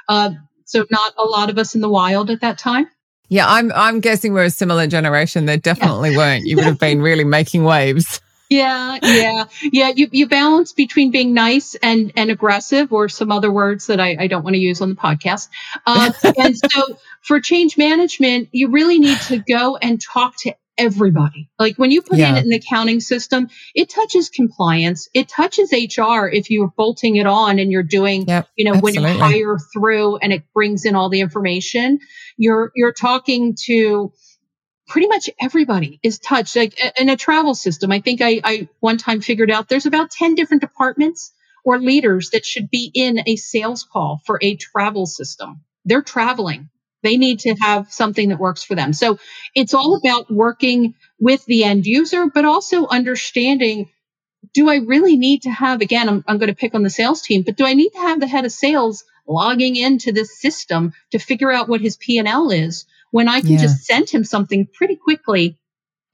Uh, 0.08 0.30
so 0.64 0.86
not 0.90 1.14
a 1.18 1.24
lot 1.24 1.50
of 1.50 1.58
us 1.58 1.74
in 1.74 1.80
the 1.80 1.88
wild 1.88 2.30
at 2.30 2.40
that 2.40 2.58
time. 2.58 2.86
Yeah, 3.28 3.46
I'm 3.48 3.72
I'm 3.72 4.00
guessing 4.00 4.34
we're 4.34 4.44
a 4.44 4.50
similar 4.50 4.86
generation. 4.86 5.46
There 5.46 5.56
definitely 5.56 6.10
yeah. 6.10 6.18
weren't. 6.18 6.44
You 6.44 6.56
would 6.56 6.66
have 6.66 6.78
been 6.78 7.00
really 7.00 7.24
making 7.24 7.64
waves. 7.64 8.20
Yeah, 8.52 8.98
yeah, 9.02 9.44
yeah. 9.62 9.92
You 9.94 10.08
you 10.12 10.28
balance 10.28 10.72
between 10.72 11.10
being 11.10 11.34
nice 11.34 11.74
and 11.74 12.12
and 12.16 12.30
aggressive, 12.30 12.92
or 12.92 13.08
some 13.08 13.32
other 13.32 13.50
words 13.50 13.86
that 13.86 14.00
I, 14.00 14.16
I 14.20 14.26
don't 14.26 14.42
want 14.42 14.54
to 14.54 14.60
use 14.60 14.80
on 14.80 14.90
the 14.90 14.96
podcast. 14.96 15.48
Uh, 15.86 16.12
and 16.38 16.56
so 16.56 16.98
for 17.22 17.40
change 17.40 17.78
management, 17.78 18.48
you 18.52 18.70
really 18.70 18.98
need 18.98 19.18
to 19.22 19.38
go 19.38 19.76
and 19.76 20.00
talk 20.00 20.36
to 20.40 20.54
everybody. 20.78 21.48
Like 21.58 21.76
when 21.76 21.90
you 21.90 22.02
put 22.02 22.18
yeah. 22.18 22.36
in 22.36 22.46
an 22.46 22.52
accounting 22.52 23.00
system, 23.00 23.48
it 23.74 23.88
touches 23.90 24.28
compliance, 24.28 25.08
it 25.14 25.28
touches 25.28 25.72
HR 25.72 26.26
if 26.26 26.50
you're 26.50 26.72
bolting 26.76 27.16
it 27.16 27.26
on 27.26 27.58
and 27.58 27.70
you're 27.70 27.82
doing, 27.82 28.26
yep, 28.26 28.48
you 28.56 28.64
know, 28.64 28.74
absolutely. 28.74 29.02
when 29.02 29.14
you 29.14 29.20
hire 29.20 29.58
through 29.72 30.16
and 30.16 30.32
it 30.32 30.44
brings 30.54 30.84
in 30.84 30.94
all 30.94 31.08
the 31.08 31.20
information, 31.20 32.00
you're 32.36 32.72
you're 32.74 32.92
talking 32.92 33.56
to 33.66 34.12
pretty 34.88 35.08
much 35.08 35.30
everybody 35.40 36.00
is 36.02 36.18
touched. 36.18 36.56
Like 36.56 36.78
in 36.98 37.08
a 37.08 37.16
travel 37.16 37.54
system, 37.54 37.92
I 37.92 38.00
think 38.00 38.20
I, 38.20 38.40
I 38.44 38.68
one 38.80 38.98
time 38.98 39.20
figured 39.20 39.50
out 39.50 39.68
there's 39.68 39.86
about 39.86 40.10
10 40.10 40.34
different 40.34 40.60
departments 40.60 41.32
or 41.64 41.78
leaders 41.78 42.30
that 42.30 42.44
should 42.44 42.70
be 42.70 42.90
in 42.92 43.20
a 43.26 43.36
sales 43.36 43.84
call 43.84 44.20
for 44.26 44.38
a 44.42 44.56
travel 44.56 45.06
system. 45.06 45.62
They're 45.84 46.02
traveling. 46.02 46.68
They 47.02 47.16
need 47.16 47.40
to 47.40 47.54
have 47.60 47.92
something 47.92 48.28
that 48.28 48.38
works 48.38 48.62
for 48.62 48.74
them. 48.74 48.92
So 48.92 49.18
it's 49.54 49.74
all 49.74 49.96
about 49.96 50.30
working 50.30 50.94
with 51.18 51.44
the 51.46 51.64
end 51.64 51.86
user, 51.86 52.26
but 52.26 52.44
also 52.44 52.86
understanding 52.86 53.90
do 54.54 54.68
I 54.68 54.76
really 54.76 55.16
need 55.16 55.42
to 55.42 55.50
have, 55.50 55.80
again, 55.80 56.08
I'm, 56.08 56.24
I'm 56.26 56.38
going 56.38 56.48
to 56.48 56.54
pick 56.56 56.74
on 56.74 56.82
the 56.82 56.90
sales 56.90 57.22
team, 57.22 57.42
but 57.42 57.56
do 57.56 57.64
I 57.64 57.74
need 57.74 57.90
to 57.90 58.00
have 58.00 58.20
the 58.20 58.26
head 58.26 58.44
of 58.44 58.52
sales 58.52 59.04
logging 59.26 59.76
into 59.76 60.12
this 60.12 60.40
system 60.40 60.92
to 61.12 61.18
figure 61.18 61.50
out 61.50 61.68
what 61.68 61.80
his 61.80 61.96
P&L 61.96 62.50
is? 62.50 62.84
When 63.12 63.28
I 63.28 63.40
can 63.40 63.52
yeah. 63.52 63.58
just 63.58 63.84
send 63.84 64.10
him 64.10 64.24
something 64.24 64.66
pretty 64.74 64.96
quickly 64.96 65.58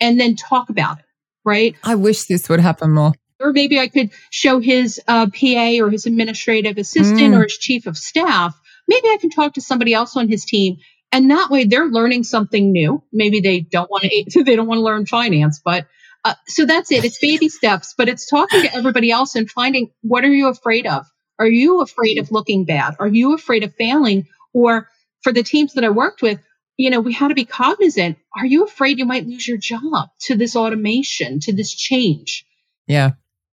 and 0.00 0.20
then 0.20 0.36
talk 0.36 0.68
about 0.68 0.98
it, 0.98 1.04
right? 1.44 1.74
I 1.82 1.94
wish 1.94 2.24
this 2.24 2.48
would 2.50 2.60
happen 2.60 2.92
more. 2.92 3.12
Or 3.40 3.52
maybe 3.52 3.78
I 3.78 3.88
could 3.88 4.10
show 4.30 4.58
his 4.58 5.00
uh, 5.06 5.26
PA 5.26 5.76
or 5.80 5.90
his 5.90 6.06
administrative 6.06 6.76
assistant 6.76 7.34
mm. 7.34 7.38
or 7.38 7.44
his 7.44 7.56
chief 7.56 7.86
of 7.86 7.96
staff. 7.96 8.58
Maybe 8.88 9.08
I 9.08 9.16
can 9.20 9.30
talk 9.30 9.54
to 9.54 9.60
somebody 9.60 9.94
else 9.94 10.16
on 10.16 10.28
his 10.28 10.44
team, 10.44 10.78
and 11.12 11.30
that 11.30 11.48
way 11.48 11.64
they're 11.64 11.86
learning 11.86 12.24
something 12.24 12.72
new. 12.72 13.02
Maybe 13.12 13.40
they 13.40 13.60
don't 13.60 13.88
want 13.88 14.04
to 14.04 14.42
they 14.44 14.56
don't 14.56 14.66
want 14.66 14.78
to 14.78 14.82
learn 14.82 15.06
finance, 15.06 15.60
but 15.64 15.86
uh, 16.24 16.34
so 16.48 16.66
that's 16.66 16.90
it. 16.90 17.04
It's 17.04 17.18
baby 17.18 17.48
steps, 17.48 17.94
but 17.96 18.08
it's 18.08 18.28
talking 18.28 18.62
to 18.62 18.74
everybody 18.74 19.12
else 19.12 19.36
and 19.36 19.48
finding 19.48 19.92
what 20.02 20.24
are 20.24 20.32
you 20.32 20.48
afraid 20.48 20.86
of? 20.86 21.06
Are 21.38 21.48
you 21.48 21.80
afraid 21.80 22.18
of 22.18 22.32
looking 22.32 22.64
bad? 22.64 22.96
Are 22.98 23.06
you 23.06 23.34
afraid 23.34 23.62
of 23.62 23.72
failing? 23.76 24.26
Or 24.52 24.88
for 25.22 25.32
the 25.32 25.44
teams 25.44 25.74
that 25.74 25.84
I 25.84 25.90
worked 25.90 26.22
with, 26.22 26.40
you 26.78 26.90
know, 26.90 27.00
we 27.00 27.12
had 27.12 27.28
to 27.28 27.34
be 27.34 27.44
cognizant. 27.44 28.16
are 28.34 28.46
you 28.46 28.64
afraid 28.64 28.98
you 28.98 29.04
might 29.04 29.26
lose 29.26 29.46
your 29.46 29.58
job 29.58 30.10
to 30.20 30.36
this 30.36 30.54
automation, 30.56 31.40
to 31.40 31.52
this 31.52 31.74
change? 31.74 32.46
Yeah. 32.86 33.10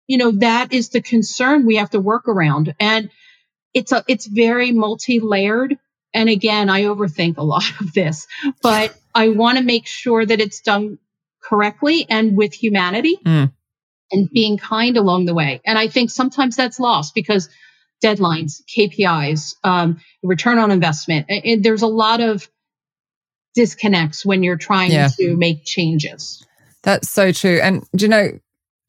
You 0.07 0.19
know, 0.19 0.33
that 0.33 0.73
is 0.73 0.91
the 0.91 1.01
concern 1.01 1.65
we 1.65 1.77
have 1.77 1.91
to 1.91 2.01
work 2.01 2.29
around. 2.29 2.75
And 2.79 3.11
it's 3.73 3.93
a, 3.93 4.05
it's 4.07 4.27
very 4.27 4.73
multi-layered. 4.73 5.79
And 6.13 6.29
again, 6.29 6.69
I 6.69 6.83
overthink 6.83 7.39
a 7.39 7.43
lot 7.43 7.65
of 7.81 7.95
this, 7.95 8.27
but 8.63 8.95
I 9.15 9.31
want 9.31 9.57
to 9.57 9.65
make 9.65 9.87
sure 9.87 10.25
that 10.25 10.41
it's 10.41 10.61
done 10.61 10.99
correctly 11.43 12.07
and 12.09 12.37
with 12.37 12.53
humanity 12.53 13.17
mm. 13.25 13.51
and 14.13 14.31
being 14.31 14.59
kind 14.59 14.99
along 14.99 15.25
the 15.25 15.35
way. 15.35 15.63
And 15.65 15.79
I 15.79 15.89
think 15.89 16.11
sometimes 16.11 16.57
that's 16.57 16.79
lost 16.79 17.15
because 17.15 17.49
deadlines, 18.05 18.63
KPIs, 18.77 19.55
um, 19.65 20.01
return 20.23 20.59
on 20.59 20.71
investment. 20.71 21.27
And 21.31 21.65
there's 21.65 21.83
a 21.83 21.87
lot 21.87 22.21
of 22.21 22.49
disconnects 23.55 24.25
when 24.25 24.43
you're 24.43 24.57
trying 24.57 24.93
yeah. 24.93 25.09
to 25.19 25.37
make 25.37 25.65
changes. 25.65 26.45
That's 26.83 27.09
so 27.09 27.33
true. 27.33 27.61
And 27.63 27.85
do 27.95 28.05
you 28.05 28.09
know, 28.09 28.39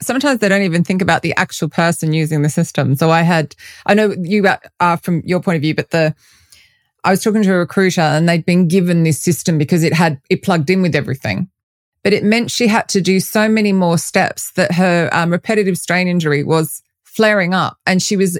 sometimes 0.02 0.40
they 0.40 0.50
don't 0.50 0.64
even 0.64 0.84
think 0.84 1.02
about 1.02 1.22
the 1.22 1.34
actual 1.38 1.70
person 1.70 2.14
using 2.14 2.42
the 2.42 2.50
system. 2.50 2.96
So 2.96 3.12
I 3.12 3.22
had, 3.22 3.56
I 3.86 3.94
know 3.94 4.14
you 4.22 4.46
are 4.80 4.98
from 4.98 5.22
your 5.26 5.40
point 5.40 5.56
of 5.56 5.62
view, 5.62 5.76
but 5.76 5.92
the, 5.92 6.14
I 7.04 7.12
was 7.12 7.24
talking 7.24 7.44
to 7.44 7.54
a 7.54 7.58
recruiter 7.58 8.02
and 8.02 8.28
they'd 8.28 8.46
been 8.46 8.68
given 8.68 9.04
this 9.04 9.20
system 9.20 9.58
because 9.58 9.84
it 9.84 9.94
had, 9.94 10.20
it 10.30 10.44
plugged 10.44 10.70
in 10.70 10.82
with 10.82 10.96
everything. 10.96 11.50
But 12.04 12.14
it 12.14 12.24
meant 12.24 12.52
she 12.52 12.68
had 12.68 12.90
to 12.90 13.02
do 13.02 13.20
so 13.20 13.48
many 13.48 13.72
more 13.72 13.98
steps 13.98 14.52
that 14.54 14.74
her 14.74 15.10
um, 15.12 15.32
repetitive 15.32 15.78
strain 15.78 16.08
injury 16.08 16.44
was 16.44 16.84
flaring 17.04 17.54
up 17.54 17.78
and 17.86 18.02
she 18.02 18.18
was 18.18 18.38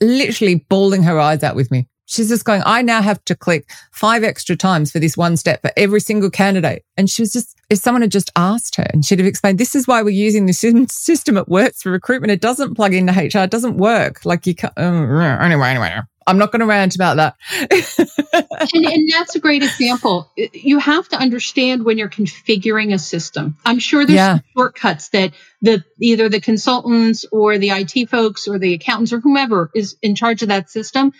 literally 0.00 0.66
bawling 0.68 1.04
her 1.04 1.18
eyes 1.18 1.42
out 1.42 1.54
with 1.54 1.70
me. 1.70 1.88
She's 2.12 2.28
just 2.28 2.44
going, 2.44 2.62
I 2.66 2.82
now 2.82 3.00
have 3.00 3.24
to 3.24 3.34
click 3.34 3.70
five 3.90 4.22
extra 4.22 4.54
times 4.54 4.92
for 4.92 4.98
this 4.98 5.16
one 5.16 5.38
step 5.38 5.62
for 5.62 5.70
every 5.78 6.00
single 6.00 6.28
candidate. 6.28 6.84
And 6.98 7.08
she 7.08 7.22
was 7.22 7.32
just, 7.32 7.56
if 7.70 7.78
someone 7.78 8.02
had 8.02 8.12
just 8.12 8.30
asked 8.36 8.76
her 8.76 8.86
and 8.92 9.02
she'd 9.02 9.18
have 9.18 9.26
explained, 9.26 9.58
this 9.58 9.74
is 9.74 9.88
why 9.88 10.02
we're 10.02 10.10
using 10.10 10.44
this 10.44 10.60
system. 10.88 11.38
It 11.38 11.48
works 11.48 11.80
for 11.80 11.90
recruitment. 11.90 12.30
It 12.30 12.42
doesn't 12.42 12.74
plug 12.74 12.92
into 12.92 13.12
HR. 13.14 13.44
It 13.44 13.50
doesn't 13.50 13.78
work. 13.78 14.26
Like 14.26 14.46
you 14.46 14.54
can't, 14.54 14.74
uh, 14.76 14.82
anyway, 14.82 15.68
anyway. 15.68 16.00
I'm 16.26 16.38
not 16.38 16.52
going 16.52 16.60
to 16.60 16.66
rant 16.66 16.94
about 16.94 17.16
that. 17.16 17.36
and, 18.74 18.84
and, 18.86 19.10
that's 19.10 19.34
a 19.34 19.40
great 19.40 19.62
example. 19.62 20.30
You 20.36 20.78
have 20.78 21.08
to 21.08 21.16
understand 21.16 21.84
when 21.84 21.98
you're 21.98 22.08
configuring 22.08 22.94
a 22.94 22.98
system. 22.98 23.56
I'm 23.64 23.78
sure 23.78 24.04
there's 24.04 24.16
yeah. 24.16 24.38
shortcuts 24.56 25.08
that 25.08 25.32
the 25.62 25.84
either 26.00 26.28
the 26.28 26.40
consultants 26.40 27.24
or 27.32 27.58
the 27.58 27.70
IT 27.70 28.08
folks 28.08 28.46
or 28.46 28.58
the 28.58 28.74
accountants 28.74 29.12
or 29.12 29.20
whomever 29.20 29.70
is 29.74 29.96
in 30.02 30.14
charge 30.14 30.42
of 30.42 30.48
that 30.48 30.70
system. 30.70 31.12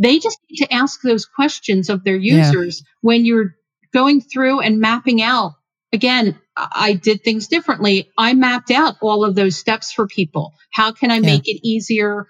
They 0.00 0.18
just 0.18 0.38
need 0.48 0.64
to 0.64 0.72
ask 0.72 1.00
those 1.02 1.26
questions 1.26 1.90
of 1.90 2.04
their 2.04 2.16
users 2.16 2.80
yeah. 2.80 2.90
when 3.00 3.26
you're 3.26 3.54
going 3.92 4.20
through 4.20 4.60
and 4.60 4.80
mapping 4.80 5.20
out. 5.20 5.52
Again, 5.92 6.38
I 6.56 6.94
did 6.94 7.24
things 7.24 7.48
differently. 7.48 8.10
I 8.16 8.34
mapped 8.34 8.70
out 8.70 8.96
all 9.00 9.24
of 9.24 9.34
those 9.34 9.56
steps 9.56 9.92
for 9.92 10.06
people. 10.06 10.54
How 10.70 10.92
can 10.92 11.10
I 11.10 11.16
yeah. 11.16 11.20
make 11.20 11.48
it 11.48 11.66
easier 11.66 12.28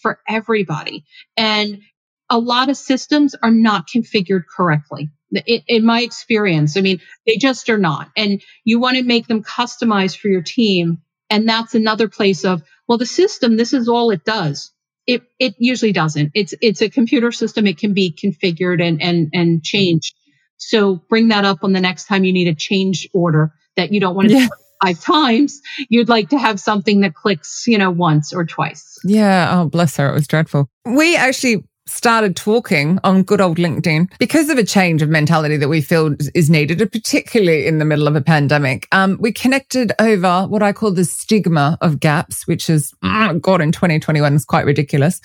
for 0.00 0.20
everybody. 0.28 1.04
And 1.36 1.80
a 2.28 2.38
lot 2.38 2.68
of 2.68 2.76
systems 2.76 3.34
are 3.42 3.50
not 3.50 3.88
configured 3.88 4.44
correctly. 4.46 5.08
In, 5.46 5.62
in, 5.66 5.84
my 5.84 6.00
experience, 6.00 6.76
I 6.76 6.80
mean, 6.80 7.00
they 7.26 7.36
just 7.36 7.68
are 7.68 7.78
not. 7.78 8.10
And 8.16 8.42
you 8.64 8.80
want 8.80 8.96
to 8.96 9.02
make 9.04 9.26
them 9.26 9.42
customized 9.42 10.18
for 10.18 10.28
your 10.28 10.42
team. 10.42 10.98
And 11.28 11.48
that's 11.48 11.74
another 11.74 12.08
place 12.08 12.44
of, 12.44 12.62
well, 12.88 12.98
the 12.98 13.06
system, 13.06 13.56
this 13.56 13.72
is 13.72 13.88
all 13.88 14.10
it 14.10 14.24
does. 14.24 14.72
It, 15.14 15.22
it 15.38 15.54
usually 15.58 15.92
doesn't. 15.92 16.32
It's, 16.34 16.54
it's 16.60 16.82
a 16.82 16.90
computer 16.90 17.32
system. 17.32 17.66
It 17.66 17.78
can 17.78 17.94
be 17.94 18.12
configured 18.12 18.82
and, 18.82 19.00
and, 19.02 19.30
and 19.32 19.62
changed. 19.62 20.14
So 20.56 20.96
bring 20.96 21.28
that 21.28 21.44
up 21.44 21.58
on 21.62 21.72
the 21.72 21.80
next 21.80 22.06
time 22.06 22.24
you 22.24 22.32
need 22.32 22.48
a 22.48 22.54
change 22.54 23.08
order 23.14 23.52
that 23.76 23.92
you 23.92 24.00
don't 24.00 24.14
want 24.14 24.28
to 24.28 24.34
yeah 24.34 24.48
five 24.82 25.00
times, 25.04 25.60
you'd 25.88 26.08
like 26.08 26.30
to 26.30 26.38
have 26.38 26.60
something 26.60 27.00
that 27.00 27.14
clicks, 27.14 27.66
you 27.66 27.78
know, 27.78 27.90
once 27.90 28.32
or 28.32 28.44
twice. 28.44 28.98
Yeah. 29.04 29.60
Oh, 29.60 29.68
bless 29.68 29.96
her. 29.96 30.08
It 30.08 30.14
was 30.14 30.26
dreadful. 30.26 30.68
We 30.84 31.16
actually 31.16 31.64
started 31.90 32.36
talking 32.36 32.98
on 33.04 33.22
good 33.22 33.40
old 33.40 33.58
LinkedIn 33.58 34.10
because 34.18 34.48
of 34.48 34.58
a 34.58 34.64
change 34.64 35.02
of 35.02 35.08
mentality 35.08 35.56
that 35.56 35.68
we 35.68 35.80
feel 35.80 36.14
is 36.34 36.48
needed, 36.48 36.78
particularly 36.92 37.66
in 37.66 37.78
the 37.78 37.84
middle 37.84 38.06
of 38.06 38.16
a 38.16 38.20
pandemic. 38.20 38.88
Um, 38.92 39.18
we 39.20 39.32
connected 39.32 39.92
over 39.98 40.46
what 40.46 40.62
I 40.62 40.72
call 40.72 40.92
the 40.92 41.04
stigma 41.04 41.76
of 41.80 42.00
gaps, 42.00 42.46
which 42.46 42.70
is, 42.70 42.94
oh 43.02 43.38
God, 43.38 43.60
in 43.60 43.72
2021 43.72 44.34
is 44.34 44.44
quite 44.44 44.64
ridiculous. 44.64 45.20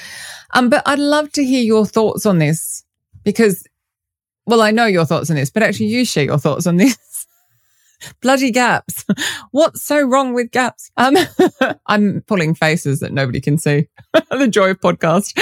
Um, 0.54 0.70
but 0.70 0.84
I'd 0.86 1.00
love 1.00 1.32
to 1.34 1.44
hear 1.44 1.64
your 1.64 1.86
thoughts 1.86 2.26
on 2.26 2.40
this 2.40 2.84
because, 3.24 3.66
well, 4.46 4.62
I 4.62 4.72
know 4.72 4.86
your 4.86 5.06
thoughts 5.06 5.30
on 5.30 5.36
this, 5.36 5.50
but 5.50 5.64
actually 5.64 5.88
you 5.88 6.06
share 6.06 6.26
your 6.26 6.40
thoughts 6.40 6.68
on 6.68 6.78
this. 6.78 6.98
Bloody 8.22 8.52
gaps. 8.52 9.06
What's 9.52 9.84
so 9.84 10.02
wrong 10.02 10.34
with 10.34 10.52
gaps? 10.52 10.92
Um, 10.98 11.16
I'm 11.88 12.22
pulling 12.28 12.56
faces 12.56 13.00
that 13.00 13.14
nobody 13.14 13.42
can 13.42 13.58
see. 13.58 13.88
the 14.30 14.48
joy 14.48 14.72
of 14.72 14.80
podcast. 14.80 15.34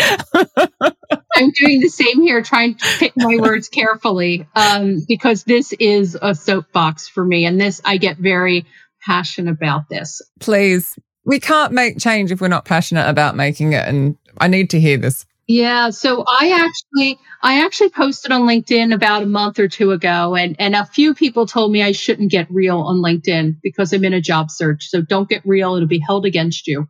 I'm 1.36 1.52
doing 1.52 1.80
the 1.80 1.90
same 1.90 2.22
here, 2.22 2.42
trying 2.42 2.76
to 2.76 2.86
pick 3.00 3.14
my 3.16 3.38
words 3.38 3.70
carefully, 3.70 4.48
um, 4.56 5.04
because 5.08 5.44
this 5.44 5.74
is 5.74 6.18
a 6.22 6.36
soapbox 6.36 7.08
for 7.08 7.26
me, 7.26 7.46
and 7.46 7.60
this 7.60 7.82
I 7.84 7.98
get 7.98 8.18
very 8.18 8.66
passionate 9.06 9.52
about 9.52 9.90
this. 9.90 10.22
Please, 10.40 10.98
we 11.26 11.40
can't 11.40 11.74
make 11.74 11.98
change 11.98 12.32
if 12.32 12.42
we're 12.42 12.48
not 12.48 12.66
passionate 12.66 13.10
about 13.10 13.36
making 13.36 13.74
it, 13.74 13.88
and 13.88 14.18
I 14.40 14.48
need 14.48 14.70
to 14.72 14.80
hear 14.80 14.98
this. 14.98 15.26
Yeah, 15.48 15.90
so 15.90 16.24
I 16.26 16.52
actually 16.66 17.20
I 17.42 17.66
actually 17.66 17.90
posted 17.90 18.32
on 18.32 18.44
LinkedIn 18.44 18.94
about 18.94 19.24
a 19.24 19.26
month 19.26 19.60
or 19.60 19.68
two 19.68 19.92
ago 19.92 20.36
and 20.36 20.56
and 20.58 20.74
a 20.74 20.86
few 20.86 21.14
people 21.14 21.46
told 21.46 21.72
me 21.72 21.84
I 21.84 21.92
shouldn't 21.92 22.32
get 22.32 22.48
real 22.50 22.80
on 22.80 23.02
LinkedIn 23.02 23.58
because 23.62 23.92
I'm 23.92 24.06
in 24.06 24.14
a 24.14 24.22
job 24.22 24.52
search. 24.52 24.86
So 24.88 25.02
don't 25.02 25.28
get 25.28 25.42
real, 25.46 25.76
it'll 25.76 25.88
be 25.88 26.00
held 26.00 26.26
against 26.26 26.66
you. 26.68 26.88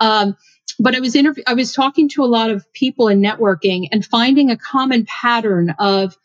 Um, 0.00 0.36
but 0.78 0.94
I 0.96 1.00
was 1.00 1.16
interview 1.16 1.44
I 1.46 1.54
was 1.54 1.72
talking 1.74 2.08
to 2.10 2.24
a 2.24 2.26
lot 2.26 2.50
of 2.50 2.64
people 2.74 3.08
in 3.08 3.20
networking 3.22 3.88
and 3.92 4.04
finding 4.04 4.50
a 4.50 4.56
common 4.58 5.06
pattern 5.06 5.74
of 5.78 6.16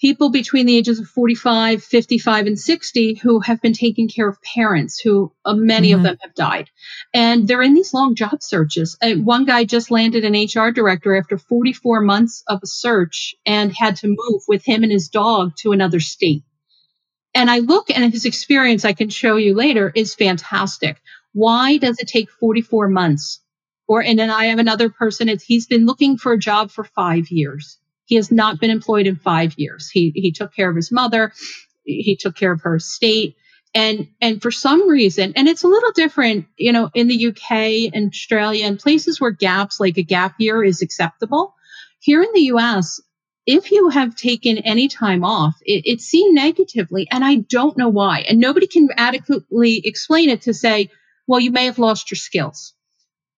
people 0.00 0.30
between 0.30 0.66
the 0.66 0.76
ages 0.76 0.98
of 0.98 1.06
45, 1.08 1.84
55, 1.84 2.46
and 2.46 2.58
60 2.58 3.14
who 3.14 3.40
have 3.40 3.60
been 3.60 3.74
taking 3.74 4.08
care 4.08 4.28
of 4.28 4.40
parents 4.42 4.98
who 4.98 5.32
uh, 5.44 5.54
many 5.54 5.90
mm-hmm. 5.90 5.98
of 5.98 6.02
them 6.02 6.16
have 6.22 6.34
died. 6.34 6.70
And 7.12 7.46
they're 7.46 7.62
in 7.62 7.74
these 7.74 7.92
long 7.92 8.14
job 8.14 8.42
searches. 8.42 8.96
Uh, 9.02 9.14
one 9.14 9.44
guy 9.44 9.64
just 9.64 9.90
landed 9.90 10.24
an 10.24 10.32
HR 10.32 10.70
director 10.70 11.16
after 11.16 11.36
44 11.36 12.00
months 12.00 12.42
of 12.46 12.60
a 12.62 12.66
search 12.66 13.34
and 13.44 13.76
had 13.76 13.96
to 13.96 14.08
move 14.08 14.42
with 14.48 14.64
him 14.64 14.82
and 14.82 14.92
his 14.92 15.08
dog 15.08 15.52
to 15.58 15.72
another 15.72 16.00
state. 16.00 16.44
And 17.34 17.50
I 17.50 17.58
look 17.58 17.90
and 17.90 18.12
his 18.12 18.24
experience 18.24 18.84
I 18.84 18.94
can 18.94 19.10
show 19.10 19.36
you 19.36 19.54
later 19.54 19.92
is 19.94 20.14
fantastic. 20.14 21.00
Why 21.32 21.76
does 21.76 21.98
it 22.00 22.08
take 22.08 22.30
44 22.30 22.88
months? 22.88 23.40
Or, 23.86 24.02
and 24.02 24.18
then 24.18 24.30
I 24.30 24.46
have 24.46 24.58
another 24.58 24.88
person, 24.88 25.28
it's, 25.28 25.44
he's 25.44 25.66
been 25.66 25.84
looking 25.84 26.16
for 26.16 26.32
a 26.32 26.38
job 26.38 26.70
for 26.70 26.84
five 26.84 27.30
years 27.30 27.79
he 28.10 28.16
has 28.16 28.32
not 28.32 28.58
been 28.58 28.70
employed 28.70 29.06
in 29.06 29.14
five 29.14 29.54
years. 29.56 29.88
He, 29.88 30.10
he 30.16 30.32
took 30.32 30.52
care 30.52 30.68
of 30.68 30.74
his 30.74 30.90
mother. 30.90 31.32
He 31.84 32.16
took 32.16 32.34
care 32.34 32.50
of 32.50 32.62
her 32.62 32.74
estate. 32.74 33.36
And, 33.72 34.08
and 34.20 34.42
for 34.42 34.50
some 34.50 34.88
reason, 34.88 35.32
and 35.36 35.46
it's 35.46 35.62
a 35.62 35.68
little 35.68 35.92
different, 35.92 36.46
you 36.56 36.72
know, 36.72 36.90
in 36.92 37.06
the 37.06 37.28
UK 37.28 37.94
and 37.94 38.08
Australia 38.08 38.66
and 38.66 38.80
places 38.80 39.20
where 39.20 39.30
gaps 39.30 39.78
like 39.78 39.96
a 39.96 40.02
gap 40.02 40.34
year 40.38 40.64
is 40.64 40.82
acceptable. 40.82 41.54
Here 42.00 42.20
in 42.20 42.30
the 42.34 42.50
US, 42.54 43.00
if 43.46 43.70
you 43.70 43.90
have 43.90 44.16
taken 44.16 44.58
any 44.58 44.88
time 44.88 45.22
off, 45.22 45.54
it, 45.62 45.82
it's 45.86 46.04
seen 46.04 46.34
negatively, 46.34 47.06
and 47.12 47.24
I 47.24 47.36
don't 47.36 47.78
know 47.78 47.90
why. 47.90 48.24
And 48.28 48.40
nobody 48.40 48.66
can 48.66 48.88
adequately 48.96 49.82
explain 49.84 50.30
it 50.30 50.42
to 50.42 50.52
say, 50.52 50.90
well, 51.28 51.38
you 51.38 51.52
may 51.52 51.66
have 51.66 51.78
lost 51.78 52.10
your 52.10 52.16
skills. 52.16 52.74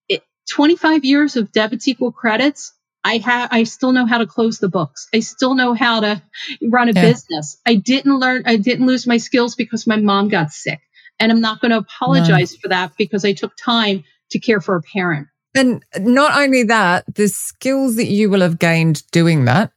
It, 0.09 0.23
25 0.49 1.05
years 1.05 1.35
of 1.35 1.51
debits 1.51 1.87
equal 1.87 2.11
credits, 2.11 2.73
I 3.03 3.17
have, 3.17 3.49
I 3.51 3.63
still 3.63 3.91
know 3.91 4.05
how 4.05 4.19
to 4.19 4.25
close 4.25 4.59
the 4.59 4.69
books. 4.69 5.07
I 5.13 5.19
still 5.19 5.55
know 5.55 5.73
how 5.73 5.99
to 5.99 6.21
run 6.69 6.89
a 6.89 6.93
yeah. 6.93 7.01
business. 7.01 7.57
I 7.65 7.75
didn't 7.75 8.17
learn, 8.17 8.43
I 8.45 8.55
didn't 8.55 8.85
lose 8.85 9.05
my 9.05 9.17
skills 9.17 9.55
because 9.55 9.85
my 9.85 9.97
mom 9.97 10.29
got 10.29 10.51
sick. 10.51 10.79
And 11.19 11.31
I'm 11.31 11.41
not 11.41 11.61
going 11.61 11.71
to 11.71 11.77
apologize 11.77 12.53
no. 12.53 12.59
for 12.61 12.67
that 12.69 12.93
because 12.97 13.25
I 13.25 13.33
took 13.33 13.55
time 13.57 14.03
to 14.31 14.39
care 14.39 14.61
for 14.61 14.75
a 14.75 14.81
parent. 14.81 15.27
And 15.55 15.83
not 15.99 16.39
only 16.41 16.63
that, 16.63 17.03
the 17.13 17.27
skills 17.27 17.97
that 17.97 18.07
you 18.07 18.29
will 18.29 18.41
have 18.41 18.57
gained 18.57 19.03
doing 19.11 19.45
that. 19.45 19.71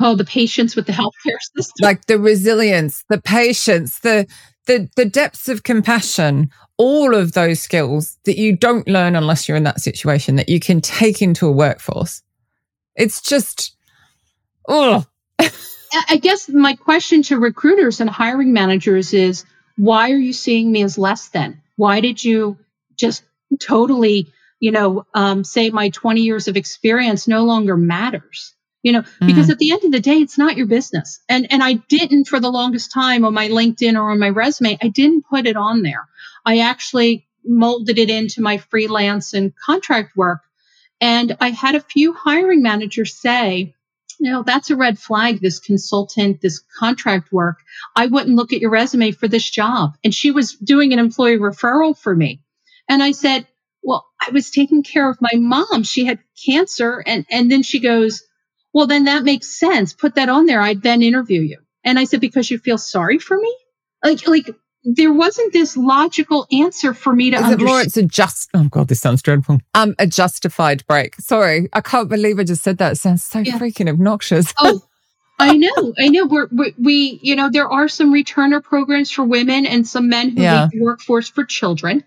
Oh, 0.00 0.16
the 0.16 0.24
patience 0.24 0.76
with 0.76 0.86
the 0.86 0.92
healthcare 0.92 1.38
system. 1.56 1.74
Like 1.80 2.06
the 2.06 2.18
resilience, 2.18 3.04
the 3.08 3.20
patience, 3.20 4.00
the, 4.00 4.26
the, 4.66 4.90
the 4.96 5.04
depths 5.04 5.48
of 5.48 5.62
compassion, 5.62 6.50
all 6.76 7.14
of 7.14 7.32
those 7.32 7.60
skills 7.60 8.18
that 8.24 8.36
you 8.36 8.54
don't 8.54 8.86
learn 8.88 9.14
unless 9.14 9.48
you're 9.48 9.56
in 9.56 9.62
that 9.62 9.80
situation 9.80 10.36
that 10.36 10.48
you 10.48 10.58
can 10.58 10.80
take 10.80 11.22
into 11.22 11.46
a 11.46 11.52
workforce 11.52 12.22
it's 12.96 13.20
just, 13.22 13.76
oh. 14.68 15.04
I 16.08 16.16
guess 16.16 16.48
my 16.48 16.74
question 16.74 17.22
to 17.24 17.38
recruiters 17.38 18.00
and 18.00 18.10
hiring 18.10 18.52
managers 18.52 19.12
is 19.14 19.44
why 19.76 20.10
are 20.10 20.16
you 20.16 20.32
seeing 20.32 20.72
me 20.72 20.82
as 20.82 20.98
less 20.98 21.28
than? 21.28 21.62
Why 21.76 22.00
did 22.00 22.22
you 22.22 22.58
just 22.96 23.22
totally, 23.60 24.32
you 24.58 24.72
know, 24.72 25.06
um, 25.14 25.44
say 25.44 25.70
my 25.70 25.90
20 25.90 26.22
years 26.22 26.48
of 26.48 26.56
experience 26.56 27.28
no 27.28 27.44
longer 27.44 27.76
matters? 27.76 28.54
you 28.84 28.92
know, 28.92 29.00
mm. 29.00 29.26
because 29.26 29.50
at 29.50 29.58
the 29.58 29.72
end 29.72 29.82
of 29.82 29.90
the 29.90 29.98
day, 29.98 30.18
it's 30.18 30.38
not 30.38 30.56
your 30.56 30.66
business. 30.66 31.18
And, 31.28 31.50
and 31.50 31.64
I 31.64 31.72
didn't 31.72 32.26
for 32.26 32.38
the 32.38 32.50
longest 32.50 32.92
time 32.92 33.24
on 33.24 33.34
my 33.34 33.48
LinkedIn 33.48 33.98
or 33.98 34.10
on 34.10 34.20
my 34.20 34.28
resume, 34.28 34.78
I 34.80 34.88
didn't 34.88 35.24
put 35.28 35.46
it 35.46 35.56
on 35.56 35.82
there. 35.82 36.06
I 36.44 36.58
actually 36.58 37.26
molded 37.44 37.98
it 37.98 38.10
into 38.10 38.42
my 38.42 38.58
freelance 38.58 39.32
and 39.32 39.54
contract 39.56 40.14
work. 40.16 40.42
And 41.04 41.36
I 41.38 41.50
had 41.50 41.74
a 41.74 41.82
few 41.82 42.14
hiring 42.14 42.62
managers 42.62 43.14
say, 43.14 43.74
you 44.18 44.32
know, 44.32 44.42
that's 44.42 44.70
a 44.70 44.76
red 44.76 44.98
flag, 44.98 45.38
this 45.38 45.58
consultant, 45.58 46.40
this 46.40 46.62
contract 46.78 47.30
work. 47.30 47.58
I 47.94 48.06
wouldn't 48.06 48.36
look 48.36 48.54
at 48.54 48.60
your 48.60 48.70
resume 48.70 49.10
for 49.10 49.28
this 49.28 49.50
job. 49.50 49.98
And 50.02 50.14
she 50.14 50.30
was 50.30 50.54
doing 50.54 50.94
an 50.94 50.98
employee 50.98 51.36
referral 51.36 51.94
for 51.94 52.16
me. 52.16 52.40
And 52.88 53.02
I 53.02 53.10
said, 53.10 53.46
well, 53.82 54.06
I 54.18 54.30
was 54.30 54.50
taking 54.50 54.82
care 54.82 55.10
of 55.10 55.18
my 55.20 55.34
mom. 55.34 55.82
She 55.82 56.06
had 56.06 56.20
cancer. 56.42 57.04
And, 57.06 57.26
and 57.30 57.52
then 57.52 57.62
she 57.62 57.80
goes, 57.80 58.22
well, 58.72 58.86
then 58.86 59.04
that 59.04 59.24
makes 59.24 59.58
sense. 59.58 59.92
Put 59.92 60.14
that 60.14 60.30
on 60.30 60.46
there. 60.46 60.62
I'd 60.62 60.80
then 60.80 61.02
interview 61.02 61.42
you. 61.42 61.58
And 61.84 61.98
I 61.98 62.04
said, 62.04 62.22
because 62.22 62.50
you 62.50 62.56
feel 62.56 62.78
sorry 62.78 63.18
for 63.18 63.36
me? 63.36 63.54
Like, 64.02 64.26
like 64.26 64.54
there 64.84 65.12
wasn't 65.12 65.52
this 65.52 65.76
logical 65.76 66.46
answer 66.52 66.92
for 66.92 67.14
me 67.14 67.30
to 67.30 67.36
Is 67.36 67.42
understand. 67.42 67.62
it 67.62 67.64
more 67.64 67.80
it's 67.80 67.96
a 67.96 68.02
just 68.02 68.50
oh 68.54 68.64
god, 68.64 68.88
this 68.88 69.00
sounds 69.00 69.22
dreadful. 69.22 69.58
Um 69.74 69.94
a 69.98 70.06
justified 70.06 70.86
break. 70.86 71.16
Sorry, 71.16 71.68
I 71.72 71.80
can't 71.80 72.08
believe 72.08 72.38
I 72.38 72.44
just 72.44 72.62
said 72.62 72.78
that. 72.78 72.92
It 72.92 72.96
sounds 72.96 73.24
so 73.24 73.40
yeah. 73.40 73.58
freaking 73.58 73.88
obnoxious. 73.88 74.52
oh, 74.58 74.82
I 75.38 75.56
know, 75.56 75.94
I 75.98 76.08
know. 76.08 76.26
We're, 76.26 76.48
we 76.52 76.74
we, 76.78 77.18
you 77.22 77.34
know, 77.34 77.50
there 77.50 77.68
are 77.68 77.88
some 77.88 78.12
returner 78.12 78.62
programs 78.62 79.10
for 79.10 79.24
women 79.24 79.66
and 79.66 79.86
some 79.86 80.08
men 80.08 80.30
who 80.30 80.42
yeah. 80.42 80.62
leave 80.62 80.70
the 80.70 80.82
workforce 80.82 81.28
for 81.28 81.44
children. 81.44 82.04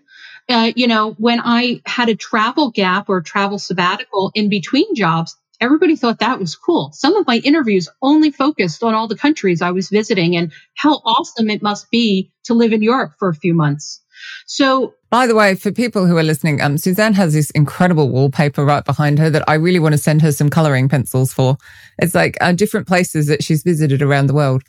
Uh, 0.48 0.72
you 0.74 0.86
know, 0.86 1.12
when 1.18 1.40
I 1.44 1.82
had 1.84 2.08
a 2.08 2.14
travel 2.14 2.70
gap 2.70 3.10
or 3.10 3.20
travel 3.20 3.58
sabbatical 3.58 4.30
in 4.34 4.48
between 4.48 4.94
jobs, 4.94 5.36
everybody 5.60 5.96
thought 5.96 6.20
that 6.20 6.38
was 6.38 6.56
cool. 6.56 6.90
Some 6.92 7.16
of 7.16 7.26
my 7.26 7.36
interviews 7.44 7.88
only 8.02 8.30
focused 8.30 8.82
on 8.82 8.94
all 8.94 9.08
the 9.08 9.16
countries 9.16 9.62
I 9.62 9.70
was 9.70 9.88
visiting 9.88 10.36
and 10.36 10.52
how 10.74 10.94
awesome 11.04 11.50
it 11.50 11.62
must 11.62 11.90
be 11.90 12.30
to 12.44 12.54
live 12.54 12.72
in 12.72 12.82
Europe 12.82 13.12
for 13.18 13.28
a 13.28 13.34
few 13.34 13.54
months. 13.54 14.00
So, 14.46 14.94
by 15.10 15.26
the 15.26 15.34
way, 15.34 15.54
for 15.54 15.70
people 15.70 16.06
who 16.06 16.16
are 16.16 16.22
listening, 16.22 16.60
um, 16.60 16.76
Suzanne 16.76 17.14
has 17.14 17.32
this 17.32 17.50
incredible 17.50 18.08
wallpaper 18.08 18.64
right 18.64 18.84
behind 18.84 19.18
her 19.18 19.30
that 19.30 19.48
I 19.48 19.54
really 19.54 19.78
want 19.78 19.92
to 19.92 19.98
send 19.98 20.22
her 20.22 20.32
some 20.32 20.50
coloring 20.50 20.88
pencils 20.88 21.32
for. 21.32 21.56
It's 21.98 22.14
like 22.14 22.36
uh, 22.40 22.52
different 22.52 22.86
places 22.86 23.26
that 23.26 23.44
she's 23.44 23.62
visited 23.62 24.02
around 24.02 24.26
the 24.26 24.34
world. 24.34 24.62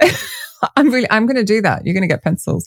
I'm 0.76 0.90
really, 0.90 1.06
I'm 1.10 1.26
going 1.26 1.36
to 1.36 1.44
do 1.44 1.60
that. 1.62 1.84
You're 1.84 1.94
going 1.94 2.02
to 2.02 2.12
get 2.12 2.24
pencils. 2.24 2.66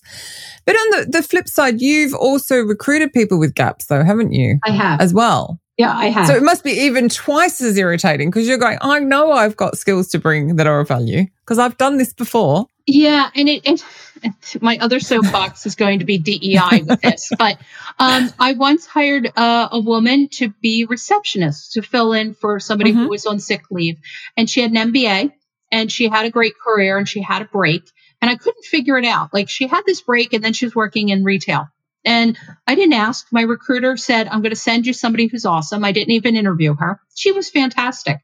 But 0.65 0.75
on 0.75 0.89
the, 0.91 1.09
the 1.09 1.24
flip 1.24 1.48
side, 1.48 1.81
you've 1.81 2.13
also 2.13 2.62
recruited 2.62 3.13
people 3.13 3.39
with 3.39 3.55
gaps 3.55 3.88
though, 3.88 4.03
haven't 4.03 4.31
you? 4.31 4.59
I 4.65 4.71
have. 4.71 5.01
As 5.01 5.13
well. 5.13 5.59
Yeah, 5.79 5.95
I 5.95 6.07
have. 6.07 6.27
So 6.27 6.36
it 6.36 6.43
must 6.43 6.65
be 6.65 6.71
even 6.71 7.07
twice 7.07 7.62
as 7.62 7.77
irritating 7.77 8.29
because 8.29 8.45
you're 8.45 8.57
going, 8.57 8.77
I 8.81 9.00
know 9.00 9.31
I've 9.31 9.55
got 9.55 9.77
skills 9.77 10.09
to 10.09 10.19
bring 10.19 10.57
that 10.57 10.67
are 10.67 10.81
of 10.81 10.89
value 10.89 11.27
because 11.45 11.57
I've 11.57 11.77
done 11.77 11.95
this 11.95 12.12
before. 12.12 12.67
Yeah, 12.86 13.29
and 13.33 13.48
it, 13.48 13.65
it, 13.65 13.86
it 14.21 14.33
my 14.62 14.77
other 14.79 15.00
soapbox 15.00 15.65
is 15.65 15.75
going 15.75 16.00
to 16.00 16.05
be 16.05 16.17
DEI 16.17 16.83
with 16.86 17.00
this, 17.00 17.31
but 17.39 17.59
um, 17.98 18.29
I 18.38 18.53
once 18.53 18.86
hired 18.88 19.31
uh, 19.38 19.69
a 19.71 19.79
woman 19.79 20.27
to 20.33 20.50
be 20.50 20.83
receptionist 20.83 21.71
to 21.74 21.81
fill 21.81 22.12
in 22.12 22.33
for 22.33 22.59
somebody 22.59 22.91
mm-hmm. 22.91 23.03
who 23.03 23.09
was 23.09 23.25
on 23.25 23.39
sick 23.39 23.63
leave, 23.71 24.00
and 24.36 24.50
she 24.50 24.62
had 24.62 24.71
an 24.71 24.91
MBA 24.91 25.31
and 25.71 25.89
she 25.89 26.09
had 26.09 26.25
a 26.25 26.29
great 26.29 26.55
career 26.59 26.98
and 26.98 27.07
she 27.07 27.21
had 27.21 27.41
a 27.41 27.45
break, 27.45 27.83
and 28.21 28.29
I 28.29 28.36
couldn't 28.36 28.65
figure 28.65 28.98
it 28.98 29.05
out. 29.05 29.33
Like 29.33 29.48
she 29.48 29.67
had 29.67 29.83
this 29.86 30.01
break 30.01 30.33
and 30.33 30.43
then 30.43 30.51
she 30.51 30.65
was 30.65 30.75
working 30.75 31.07
in 31.07 31.24
retail. 31.24 31.69
And 32.06 32.38
I 32.65 32.75
didn't 32.75 32.94
ask. 32.94 33.27
My 33.32 33.41
recruiter 33.41 33.98
said, 33.98 34.27
I'm 34.27 34.41
going 34.41 34.51
to 34.51 34.56
send 34.56 34.86
you 34.86 34.94
somebody 34.94 35.27
who's 35.27 35.46
awesome. 35.46 35.84
I 35.84 35.91
didn't 35.91 36.13
even 36.13 36.36
interview 36.36 36.75
her. 36.75 37.01
She 37.15 37.32
was 37.32 37.50
fantastic. 37.50 38.20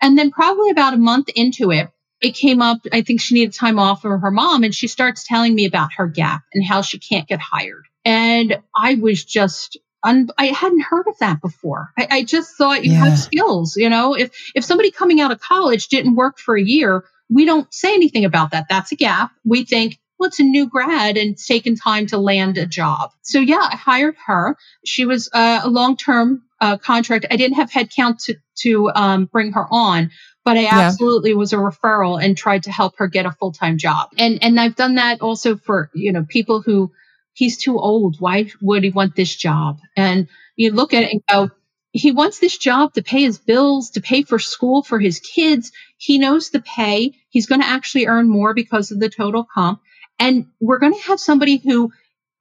And 0.00 0.16
then 0.16 0.30
probably 0.30 0.70
about 0.70 0.94
a 0.94 0.98
month 0.98 1.28
into 1.34 1.70
it, 1.72 1.90
it 2.20 2.34
came 2.34 2.62
up. 2.62 2.78
I 2.92 3.02
think 3.02 3.20
she 3.20 3.34
needed 3.34 3.54
time 3.54 3.78
off 3.78 4.02
for 4.02 4.18
her 4.18 4.30
mom 4.30 4.62
and 4.62 4.74
she 4.74 4.86
starts 4.88 5.26
telling 5.26 5.54
me 5.54 5.66
about 5.66 5.90
her 5.96 6.06
gap 6.06 6.42
and 6.54 6.64
how 6.64 6.82
she 6.82 6.98
can't 6.98 7.28
get 7.28 7.40
hired. 7.40 7.84
And 8.04 8.58
I 8.74 8.94
was 8.94 9.24
just, 9.24 9.78
un- 10.02 10.30
I 10.38 10.46
hadn't 10.46 10.82
heard 10.82 11.08
of 11.08 11.18
that 11.18 11.40
before. 11.42 11.92
I, 11.98 12.08
I 12.10 12.24
just 12.24 12.56
thought 12.56 12.84
you 12.84 12.92
yeah. 12.92 13.04
have 13.06 13.18
skills. 13.18 13.76
You 13.76 13.90
know, 13.90 14.14
if, 14.14 14.30
if 14.54 14.64
somebody 14.64 14.90
coming 14.90 15.20
out 15.20 15.32
of 15.32 15.40
college 15.40 15.88
didn't 15.88 16.14
work 16.14 16.38
for 16.38 16.56
a 16.56 16.62
year, 16.62 17.04
we 17.28 17.44
don't 17.44 17.72
say 17.74 17.92
anything 17.92 18.24
about 18.24 18.52
that. 18.52 18.66
That's 18.70 18.92
a 18.92 18.96
gap. 18.96 19.32
We 19.44 19.64
think 19.64 19.98
well, 20.18 20.28
it's 20.28 20.40
a 20.40 20.44
new 20.44 20.68
grad 20.68 21.16
and 21.16 21.32
it's 21.32 21.46
taken 21.46 21.76
time 21.76 22.06
to 22.06 22.18
land 22.18 22.58
a 22.58 22.66
job. 22.66 23.10
So 23.22 23.40
yeah, 23.40 23.68
I 23.70 23.76
hired 23.76 24.16
her. 24.26 24.56
She 24.84 25.04
was 25.04 25.28
uh, 25.32 25.60
a 25.64 25.68
long-term 25.68 26.42
uh, 26.60 26.78
contract. 26.78 27.26
I 27.30 27.36
didn't 27.36 27.56
have 27.56 27.70
headcount 27.70 28.24
to, 28.24 28.34
to 28.60 28.90
um, 28.94 29.26
bring 29.26 29.52
her 29.52 29.66
on, 29.70 30.10
but 30.44 30.56
I 30.56 30.66
absolutely 30.66 31.30
yeah. 31.30 31.36
was 31.36 31.52
a 31.52 31.56
referral 31.56 32.22
and 32.22 32.36
tried 32.36 32.62
to 32.64 32.72
help 32.72 32.98
her 32.98 33.08
get 33.08 33.26
a 33.26 33.32
full-time 33.32 33.78
job. 33.78 34.08
And, 34.18 34.42
and 34.42 34.58
I've 34.58 34.76
done 34.76 34.94
that 34.94 35.20
also 35.20 35.56
for, 35.56 35.90
you 35.94 36.12
know, 36.12 36.24
people 36.26 36.62
who 36.62 36.92
he's 37.34 37.58
too 37.58 37.78
old. 37.78 38.16
Why 38.18 38.50
would 38.62 38.84
he 38.84 38.90
want 38.90 39.14
this 39.14 39.36
job? 39.36 39.80
And 39.96 40.28
you 40.56 40.72
look 40.72 40.94
at 40.94 41.04
it 41.04 41.12
and 41.12 41.22
go, 41.30 41.50
he 41.92 42.12
wants 42.12 42.38
this 42.38 42.56
job 42.56 42.94
to 42.94 43.02
pay 43.02 43.22
his 43.22 43.38
bills, 43.38 43.90
to 43.90 44.00
pay 44.00 44.22
for 44.22 44.38
school 44.38 44.82
for 44.82 44.98
his 44.98 45.20
kids. 45.20 45.72
He 45.98 46.18
knows 46.18 46.50
the 46.50 46.60
pay. 46.60 47.14
He's 47.28 47.46
going 47.46 47.60
to 47.60 47.66
actually 47.66 48.06
earn 48.06 48.28
more 48.28 48.54
because 48.54 48.90
of 48.90 49.00
the 49.00 49.08
total 49.08 49.44
comp. 49.44 49.80
And 50.18 50.46
we're 50.60 50.78
going 50.78 50.94
to 50.94 51.02
have 51.02 51.20
somebody 51.20 51.58
who 51.58 51.92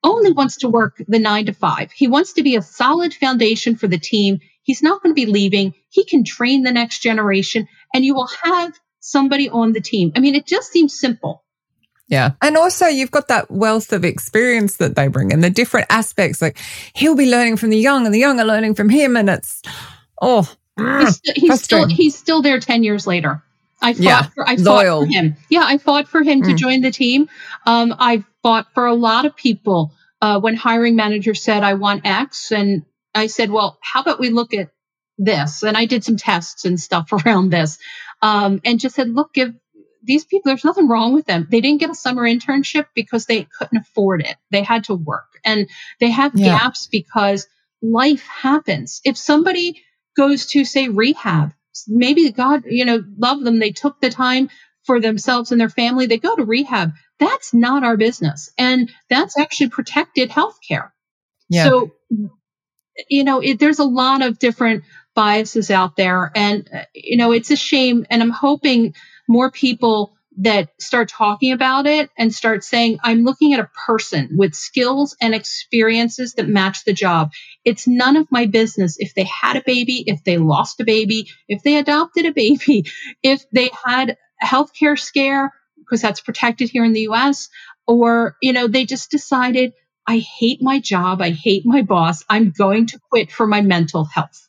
only 0.04 0.32
wants 0.32 0.58
to 0.58 0.70
work 0.70 1.02
the 1.08 1.20
nine 1.20 1.48
to 1.48 1.54
five. 1.54 1.92
He 1.92 2.08
wants 2.08 2.34
to 2.34 2.44
be 2.44 2.56
a 2.56 2.62
solid 2.62 3.14
foundation 3.14 3.76
for 3.76 3.88
the 3.88 3.98
team. 3.98 4.40
He's 4.62 4.84
not 4.84 5.02
going 5.02 5.16
to 5.16 5.26
be 5.26 5.32
leaving. 5.32 5.74
He 5.90 6.06
can 6.06 6.24
train 6.24 6.64
the 6.64 6.72
next 6.72 7.00
generation 7.00 7.68
and 7.94 8.06
you 8.06 8.14
will 8.14 8.30
have 8.44 8.74
somebody 9.00 9.50
on 9.50 9.74
the 9.74 9.82
team. 9.82 10.12
I 10.16 10.20
mean, 10.20 10.36
it 10.36 10.46
just 10.46 10.72
seems 10.72 10.98
simple. 10.98 11.44
Yeah. 12.08 12.32
And 12.42 12.56
also 12.56 12.86
you've 12.86 13.12
got 13.12 13.30
that 13.30 13.50
wealth 13.50 13.92
of 13.92 14.06
experience 14.06 14.78
that 14.78 14.96
they 14.96 15.08
bring 15.08 15.34
and 15.34 15.44
the 15.44 15.50
different 15.50 15.88
aspects. 15.90 16.42
Like 16.42 16.60
he'll 16.94 17.16
be 17.16 17.30
learning 17.30 17.58
from 17.58 17.70
the 17.72 17.78
young 17.78 18.06
and 18.06 18.14
the 18.14 18.20
young 18.20 18.40
are 18.40 18.46
learning 18.46 18.76
from 18.76 18.90
him. 18.90 19.18
And 19.18 19.30
it's, 19.30 19.64
oh, 20.22 20.52
he's, 20.78 21.22
he's 21.36 21.64
still, 21.64 21.88
he's 21.88 22.16
still 22.16 22.42
there 22.42 22.60
10 22.60 22.84
years 22.84 23.08
later. 23.08 23.44
I 23.82 23.94
fought 23.94 24.04
yeah, 24.04 24.24
for 24.24 24.48
I 24.48 24.56
loyal. 24.56 25.02
fought 25.02 25.08
for 25.08 25.14
him. 25.14 25.36
Yeah, 25.50 25.64
I 25.64 25.78
fought 25.78 26.08
for 26.08 26.24
him 26.24 26.42
mm. 26.42 26.46
to 26.46 26.54
join 26.56 26.82
the 26.82 26.92
team. 26.92 27.30
Um, 27.66 27.94
I 27.98 28.24
fought 28.42 28.68
for 28.74 28.86
a 28.86 28.96
lot 28.96 29.26
of 29.26 29.36
people 29.36 29.94
uh, 30.22 30.40
when 30.40 30.56
hiring 30.56 30.96
manager 30.96 31.34
said 31.34 31.64
I 31.64 31.76
want 31.76 32.06
X, 32.06 32.52
and 32.52 32.86
I 33.14 33.28
said, 33.28 33.50
well, 33.50 33.78
how 33.82 34.02
about 34.02 34.20
we 34.20 34.30
look 34.30 34.54
at 34.54 34.70
this? 35.18 35.64
And 35.64 35.78
I 35.78 35.86
did 35.86 36.04
some 36.04 36.18
tests 36.18 36.66
and 36.66 36.80
stuff 36.80 37.12
around 37.26 37.50
this, 37.50 37.78
um, 38.22 38.62
and 38.66 38.80
just 38.80 38.96
said, 38.96 39.10
look, 39.10 39.34
give 39.34 39.54
these 40.04 40.26
people. 40.26 40.50
There's 40.50 40.66
nothing 40.66 40.88
wrong 40.88 41.14
with 41.14 41.26
them. 41.26 41.48
They 41.50 41.62
didn't 41.62 41.80
get 41.80 41.90
a 41.90 41.96
summer 41.96 42.24
internship 42.24 42.88
because 42.96 43.26
they 43.26 43.48
couldn't 43.58 43.80
afford 43.80 44.22
it. 44.22 44.36
They 44.52 44.64
had 44.64 44.86
to 44.86 44.96
work, 44.96 45.40
and 45.44 45.68
they 46.00 46.12
have 46.12 46.34
yeah. 46.36 46.58
gaps 46.60 46.88
because 46.88 47.48
life 47.82 48.26
happens. 48.26 49.02
If 49.04 49.18
somebody 49.18 49.84
goes 50.16 50.46
to 50.48 50.64
say 50.66 50.88
rehab 50.88 51.54
maybe 51.88 52.32
God, 52.32 52.64
you 52.66 52.86
know, 52.86 53.04
love 53.18 53.42
them. 53.42 53.60
They 53.60 53.72
took 53.72 54.00
the 54.00 54.10
time 54.10 54.50
for 54.86 55.00
themselves 55.00 55.52
and 55.52 55.60
their 55.60 55.70
family. 55.70 56.06
They 56.06 56.18
go 56.18 56.36
to 56.36 56.46
rehab. 56.46 56.92
That's 57.20 57.54
not 57.54 57.84
our 57.84 57.98
business. 57.98 58.52
And 58.58 58.92
that's 59.10 59.38
actually 59.38 59.70
protected 59.70 60.30
health 60.30 60.58
care. 60.68 60.94
Yeah. 61.50 61.66
So, 61.66 61.92
you 63.10 63.24
know, 63.24 63.42
it, 63.42 63.60
there's 63.60 63.80
a 63.80 63.86
lot 63.86 64.22
of 64.22 64.40
different 64.40 64.84
biases 65.16 65.72
out 65.72 65.96
there. 65.96 66.32
And, 66.36 66.70
uh, 66.74 66.84
you 66.94 67.18
know, 67.18 67.32
it's 67.32 67.52
a 67.52 67.56
shame. 67.56 68.06
And 68.10 68.22
I'm 68.22 68.32
hoping 68.32 68.94
more 69.28 69.50
people 69.50 70.15
that 70.40 70.70
start 70.82 71.10
talking 71.10 71.52
about 71.54 71.88
it 71.88 72.10
and 72.18 72.34
start 72.34 72.64
saying, 72.64 73.00
I'm 73.04 73.24
looking 73.24 73.54
at 73.54 73.60
a 73.60 73.70
person 73.88 74.30
with 74.34 74.56
skills 74.56 75.16
and 75.22 75.36
experiences 75.36 76.36
that 76.36 76.48
match 76.50 76.86
the 76.86 76.94
job. 76.94 77.32
It's 77.66 77.88
none 77.88 78.18
of 78.18 78.32
my 78.32 78.46
business 78.48 78.98
if 79.00 79.14
they 79.16 79.26
had 79.26 79.58
a 79.58 79.64
baby, 79.66 80.04
if 80.08 80.24
they 80.24 80.38
lost 80.38 80.82
a 80.82 80.86
baby, 80.86 81.30
if 81.48 81.64
they 81.64 81.78
adopted 81.78 82.26
a 82.26 82.34
baby, 82.34 82.86
if 83.24 83.46
they 83.52 83.70
had 83.86 84.18
a 84.42 84.46
healthcare 84.46 85.00
scare, 85.00 85.54
because 85.78 86.02
that's 86.02 86.22
protected 86.22 86.70
here 86.70 86.86
in 86.86 86.94
the 86.94 87.08
US, 87.10 87.50
or, 87.88 88.38
you 88.42 88.54
know, 88.54 88.68
they 88.68 88.86
just 88.86 89.12
decided, 89.12 89.74
I 90.08 90.20
hate 90.20 90.62
my 90.62 90.80
job. 90.80 91.22
I 91.22 91.32
hate 91.32 91.64
my 91.66 91.84
boss. 91.84 92.24
I'm 92.30 92.52
going 92.52 92.88
to 92.88 93.00
quit 93.10 93.32
for 93.32 93.48
my 93.48 93.62
mental 93.62 94.06
health 94.06 94.48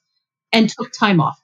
and 0.53 0.69
took 0.71 0.93
time 0.93 1.21
off 1.21 1.41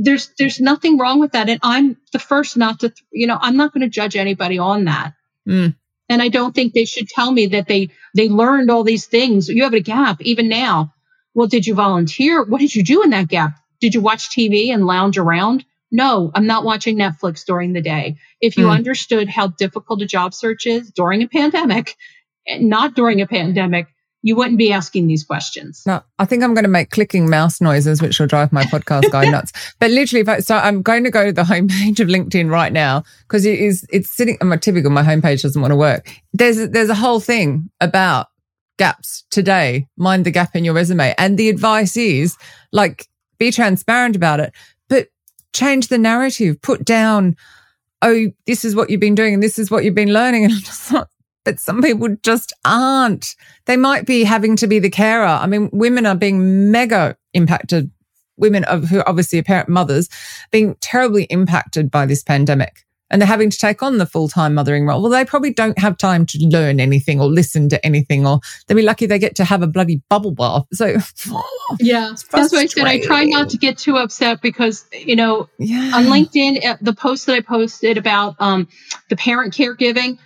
there's 0.00 0.30
there's 0.38 0.60
nothing 0.60 0.98
wrong 0.98 1.20
with 1.20 1.32
that. 1.32 1.48
And 1.48 1.60
i'm 1.62 1.96
the 2.12 2.18
first 2.18 2.56
not 2.56 2.80
to 2.80 2.92
you 3.12 3.26
know 3.26 3.38
i'm 3.40 3.56
not 3.56 3.72
going 3.72 3.82
to 3.82 3.88
judge 3.88 4.16
anybody 4.16 4.58
on 4.58 4.84
that. 4.84 5.14
Mm. 5.48 5.74
and 6.08 6.20
i 6.22 6.28
don't 6.28 6.54
think 6.54 6.74
they 6.74 6.84
should 6.84 7.08
tell 7.08 7.30
me 7.30 7.46
that 7.48 7.66
they 7.66 7.90
they 8.14 8.28
learned 8.28 8.70
all 8.70 8.84
these 8.84 9.06
things. 9.06 9.48
You 9.48 9.64
have 9.64 9.74
a 9.74 9.80
gap 9.80 10.20
even 10.20 10.48
now. 10.48 10.94
Well 11.34 11.46
did 11.46 11.66
you 11.66 11.74
volunteer? 11.74 12.44
What 12.44 12.60
did 12.60 12.74
you 12.74 12.82
do 12.82 13.02
in 13.02 13.10
that 13.10 13.28
gap? 13.28 13.58
Did 13.80 13.94
you 13.94 14.00
watch 14.00 14.30
tv 14.30 14.72
and 14.72 14.86
lounge 14.86 15.18
around? 15.18 15.64
No 15.90 16.30
i'm 16.34 16.46
not 16.46 16.64
watching 16.64 16.96
netflix 16.96 17.44
during 17.44 17.72
the 17.72 17.82
day. 17.82 18.16
If 18.40 18.56
you 18.56 18.66
mm. 18.66 18.74
understood 18.74 19.28
how 19.28 19.48
difficult 19.48 20.02
a 20.02 20.06
job 20.06 20.34
search 20.34 20.66
is 20.66 20.90
during 20.90 21.22
a 21.22 21.28
pandemic 21.28 21.96
not 22.60 22.94
during 22.94 23.20
a 23.20 23.26
pandemic 23.26 23.88
you 24.22 24.34
wouldn't 24.34 24.58
be 24.58 24.72
asking 24.72 25.06
these 25.06 25.24
questions. 25.24 25.82
No, 25.86 26.02
I 26.18 26.24
think 26.24 26.42
I'm 26.42 26.54
going 26.54 26.64
to 26.64 26.70
make 26.70 26.90
clicking 26.90 27.30
mouse 27.30 27.60
noises, 27.60 28.02
which 28.02 28.18
will 28.18 28.26
drive 28.26 28.52
my 28.52 28.64
podcast 28.64 29.10
guy 29.12 29.30
nuts. 29.30 29.52
But 29.78 29.90
literally, 29.90 30.22
if 30.22 30.28
I, 30.28 30.40
so 30.40 30.56
I'm 30.56 30.82
going 30.82 31.04
to 31.04 31.10
go 31.10 31.26
to 31.26 31.32
the 31.32 31.42
homepage 31.42 32.00
of 32.00 32.08
LinkedIn 32.08 32.50
right 32.50 32.72
now 32.72 33.04
because 33.22 33.46
it 33.46 33.58
is, 33.58 33.86
it's 33.90 34.10
sitting 34.10 34.36
my 34.42 34.56
typical, 34.56 34.90
my 34.90 35.02
homepage 35.02 35.42
doesn't 35.42 35.60
want 35.60 35.70
to 35.70 35.76
work. 35.76 36.10
There's, 36.32 36.68
there's 36.70 36.90
a 36.90 36.94
whole 36.94 37.20
thing 37.20 37.70
about 37.80 38.26
gaps 38.76 39.24
today, 39.30 39.86
mind 39.96 40.26
the 40.26 40.30
gap 40.30 40.56
in 40.56 40.64
your 40.64 40.74
resume. 40.74 41.14
And 41.16 41.38
the 41.38 41.48
advice 41.48 41.96
is 41.96 42.36
like, 42.72 43.06
be 43.38 43.52
transparent 43.52 44.16
about 44.16 44.40
it, 44.40 44.52
but 44.88 45.08
change 45.52 45.88
the 45.88 45.98
narrative, 45.98 46.60
put 46.60 46.84
down, 46.84 47.36
oh, 48.02 48.26
this 48.46 48.64
is 48.64 48.74
what 48.74 48.90
you've 48.90 49.00
been 49.00 49.14
doing 49.14 49.34
and 49.34 49.42
this 49.42 49.60
is 49.60 49.70
what 49.70 49.84
you've 49.84 49.94
been 49.94 50.12
learning. 50.12 50.44
And 50.48 50.54
I'm 50.54 50.60
just 50.60 50.92
not, 50.92 51.08
but 51.48 51.58
some 51.58 51.80
people 51.80 52.14
just 52.22 52.52
aren't. 52.66 53.34
They 53.64 53.78
might 53.78 54.04
be 54.04 54.22
having 54.22 54.54
to 54.56 54.66
be 54.66 54.78
the 54.80 54.90
carer. 54.90 55.24
I 55.24 55.46
mean, 55.46 55.70
women 55.72 56.04
are 56.04 56.14
being 56.14 56.70
mega 56.70 57.16
impacted. 57.32 57.90
Women 58.36 58.64
of 58.64 58.84
who 58.84 59.02
obviously 59.06 59.38
are 59.38 59.42
parent 59.42 59.70
mothers 59.70 60.10
being 60.52 60.76
terribly 60.82 61.24
impacted 61.24 61.90
by 61.90 62.04
this 62.04 62.22
pandemic 62.22 62.84
and 63.10 63.20
they're 63.20 63.26
having 63.26 63.48
to 63.48 63.56
take 63.56 63.82
on 63.82 63.96
the 63.96 64.06
full 64.06 64.28
time 64.28 64.54
mothering 64.54 64.86
role. 64.86 65.00
Well, 65.00 65.10
they 65.10 65.24
probably 65.24 65.52
don't 65.52 65.78
have 65.78 65.96
time 65.96 66.26
to 66.26 66.38
learn 66.46 66.80
anything 66.80 67.18
or 67.18 67.26
listen 67.26 67.68
to 67.70 67.84
anything, 67.84 68.26
or 68.26 68.40
they'll 68.66 68.76
be 68.76 68.82
lucky 68.82 69.06
they 69.06 69.18
get 69.18 69.34
to 69.36 69.44
have 69.44 69.62
a 69.62 69.66
bloody 69.66 70.02
bubble 70.10 70.32
bath. 70.32 70.64
So, 70.72 70.86
yeah, 71.80 72.12
that's 72.30 72.52
why 72.52 72.60
I 72.60 72.66
said 72.66 72.86
I 72.86 73.00
try 73.00 73.24
not 73.24 73.48
to 73.50 73.56
get 73.56 73.78
too 73.78 73.96
upset 73.96 74.42
because, 74.42 74.86
you 74.92 75.16
know, 75.16 75.48
yeah. 75.58 75.92
on 75.94 76.04
LinkedIn, 76.04 76.64
uh, 76.64 76.76
the 76.80 76.92
post 76.92 77.26
that 77.26 77.34
I 77.34 77.40
posted 77.40 77.96
about 77.96 78.36
um, 78.38 78.68
the 79.08 79.16
parent 79.16 79.54
caregiving, 79.54 80.18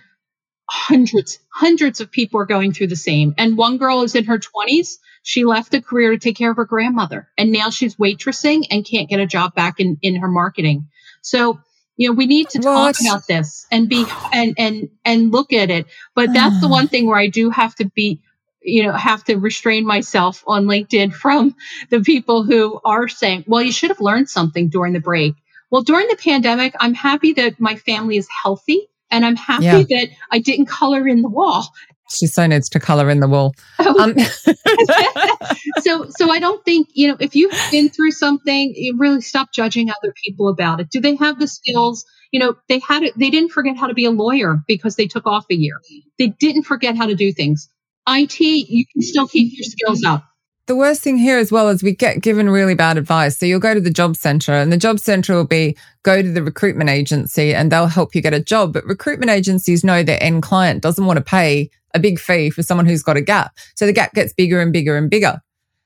hundreds, 0.69 1.39
hundreds 1.49 2.01
of 2.01 2.11
people 2.11 2.39
are 2.39 2.45
going 2.45 2.73
through 2.73 2.87
the 2.87 2.95
same. 2.95 3.33
And 3.37 3.57
one 3.57 3.77
girl 3.77 4.03
is 4.03 4.15
in 4.15 4.25
her 4.25 4.39
20s. 4.39 4.97
She 5.23 5.45
left 5.45 5.73
a 5.73 5.81
career 5.81 6.11
to 6.11 6.17
take 6.17 6.35
care 6.35 6.51
of 6.51 6.57
her 6.57 6.65
grandmother, 6.65 7.29
and 7.37 7.51
now 7.51 7.69
she's 7.69 7.95
waitressing 7.95 8.65
and 8.71 8.85
can't 8.85 9.09
get 9.09 9.19
a 9.19 9.25
job 9.25 9.55
back 9.55 9.79
in, 9.79 9.97
in 10.01 10.17
her 10.17 10.27
marketing. 10.27 10.87
So, 11.21 11.59
you 11.97 12.09
know 12.09 12.13
we 12.13 12.25
need 12.25 12.49
to 12.49 12.59
talk 12.59 12.95
about 12.99 13.27
this 13.27 13.65
and 13.71 13.87
be 13.87 14.05
and 14.31 14.55
and 14.57 14.89
and 15.05 15.31
look 15.31 15.53
at 15.53 15.69
it 15.69 15.85
but 16.15 16.33
that's 16.33 16.59
the 16.61 16.67
one 16.77 16.87
thing 16.87 17.07
where 17.07 17.19
i 17.19 17.27
do 17.27 17.49
have 17.49 17.75
to 17.75 17.85
be 17.85 18.21
you 18.61 18.83
know 18.83 18.93
have 18.93 19.23
to 19.23 19.35
restrain 19.35 19.85
myself 19.85 20.43
on 20.47 20.65
linkedin 20.65 21.13
from 21.23 21.55
the 21.89 22.01
people 22.01 22.43
who 22.43 22.79
are 22.83 23.07
saying 23.07 23.43
well 23.47 23.61
you 23.61 23.71
should 23.71 23.89
have 23.89 24.01
learned 24.01 24.29
something 24.29 24.69
during 24.69 24.93
the 24.93 24.99
break 24.99 25.35
well 25.69 25.83
during 25.83 26.07
the 26.07 26.17
pandemic 26.17 26.73
i'm 26.79 26.93
happy 26.93 27.33
that 27.33 27.59
my 27.59 27.75
family 27.75 28.17
is 28.17 28.27
healthy 28.43 28.89
and 29.13 29.25
i'm 29.25 29.37
happy 29.37 29.63
yeah. 29.65 29.83
that 29.83 30.09
i 30.31 30.39
didn't 30.39 30.65
color 30.65 31.07
in 31.07 31.21
the 31.21 31.29
wall 31.29 31.71
she 32.11 32.27
so 32.27 32.45
needs 32.45 32.69
to 32.69 32.79
color 32.79 33.09
in 33.09 33.19
the 33.19 33.27
wall. 33.27 33.55
Oh. 33.79 33.99
Um. 33.99 34.15
so, 35.81 36.05
so 36.09 36.29
I 36.29 36.39
don't 36.39 36.63
think 36.63 36.89
you 36.93 37.07
know 37.07 37.17
if 37.19 37.35
you've 37.35 37.53
been 37.71 37.89
through 37.89 38.11
something, 38.11 38.73
you 38.75 38.95
really 38.97 39.21
stop 39.21 39.49
judging 39.53 39.89
other 39.89 40.13
people 40.23 40.47
about 40.49 40.79
it. 40.79 40.89
Do 40.89 40.99
they 40.99 41.15
have 41.15 41.39
the 41.39 41.47
skills? 41.47 42.05
You 42.31 42.39
know, 42.39 42.55
they 42.67 42.79
had 42.79 43.03
it. 43.03 43.17
They 43.17 43.29
didn't 43.29 43.51
forget 43.51 43.77
how 43.77 43.87
to 43.87 43.93
be 43.93 44.05
a 44.05 44.11
lawyer 44.11 44.59
because 44.67 44.95
they 44.95 45.07
took 45.07 45.25
off 45.27 45.45
a 45.51 45.55
year. 45.55 45.79
They 46.17 46.27
didn't 46.27 46.63
forget 46.63 46.95
how 46.95 47.07
to 47.07 47.15
do 47.15 47.31
things. 47.31 47.69
IT, 48.07 48.39
you 48.39 48.85
can 48.91 49.01
still 49.01 49.27
keep 49.27 49.53
your 49.55 49.63
skills 49.63 50.03
up. 50.03 50.25
The 50.65 50.77
worst 50.77 51.01
thing 51.01 51.17
here 51.17 51.37
as 51.37 51.51
well 51.51 51.67
is 51.67 51.83
we 51.83 51.93
get 51.93 52.21
given 52.21 52.49
really 52.49 52.73
bad 52.73 52.97
advice. 52.97 53.37
So 53.37 53.45
you'll 53.45 53.59
go 53.59 53.73
to 53.73 53.81
the 53.81 53.89
job 53.89 54.15
center 54.15 54.53
and 54.53 54.71
the 54.71 54.77
job 54.77 54.97
center 54.97 55.35
will 55.35 55.45
be 55.45 55.75
go 56.03 56.21
to 56.21 56.31
the 56.31 56.41
recruitment 56.41 56.89
agency 56.89 57.53
and 57.53 57.69
they'll 57.69 57.87
help 57.87 58.15
you 58.15 58.21
get 58.21 58.33
a 58.33 58.39
job. 58.39 58.71
But 58.71 58.85
recruitment 58.85 59.29
agencies 59.29 59.83
know 59.83 60.03
their 60.03 60.23
end 60.23 60.41
client 60.41 60.81
doesn't 60.81 61.05
want 61.05 61.17
to 61.17 61.23
pay 61.23 61.69
a 61.93 61.99
big 61.99 62.17
fee 62.17 62.49
for 62.49 62.63
someone 62.63 62.85
who's 62.85 63.03
got 63.03 63.17
a 63.17 63.21
gap. 63.21 63.51
So 63.75 63.85
the 63.85 63.91
gap 63.91 64.13
gets 64.13 64.31
bigger 64.31 64.61
and 64.61 64.71
bigger 64.71 64.95
and 64.95 65.09
bigger. 65.09 65.41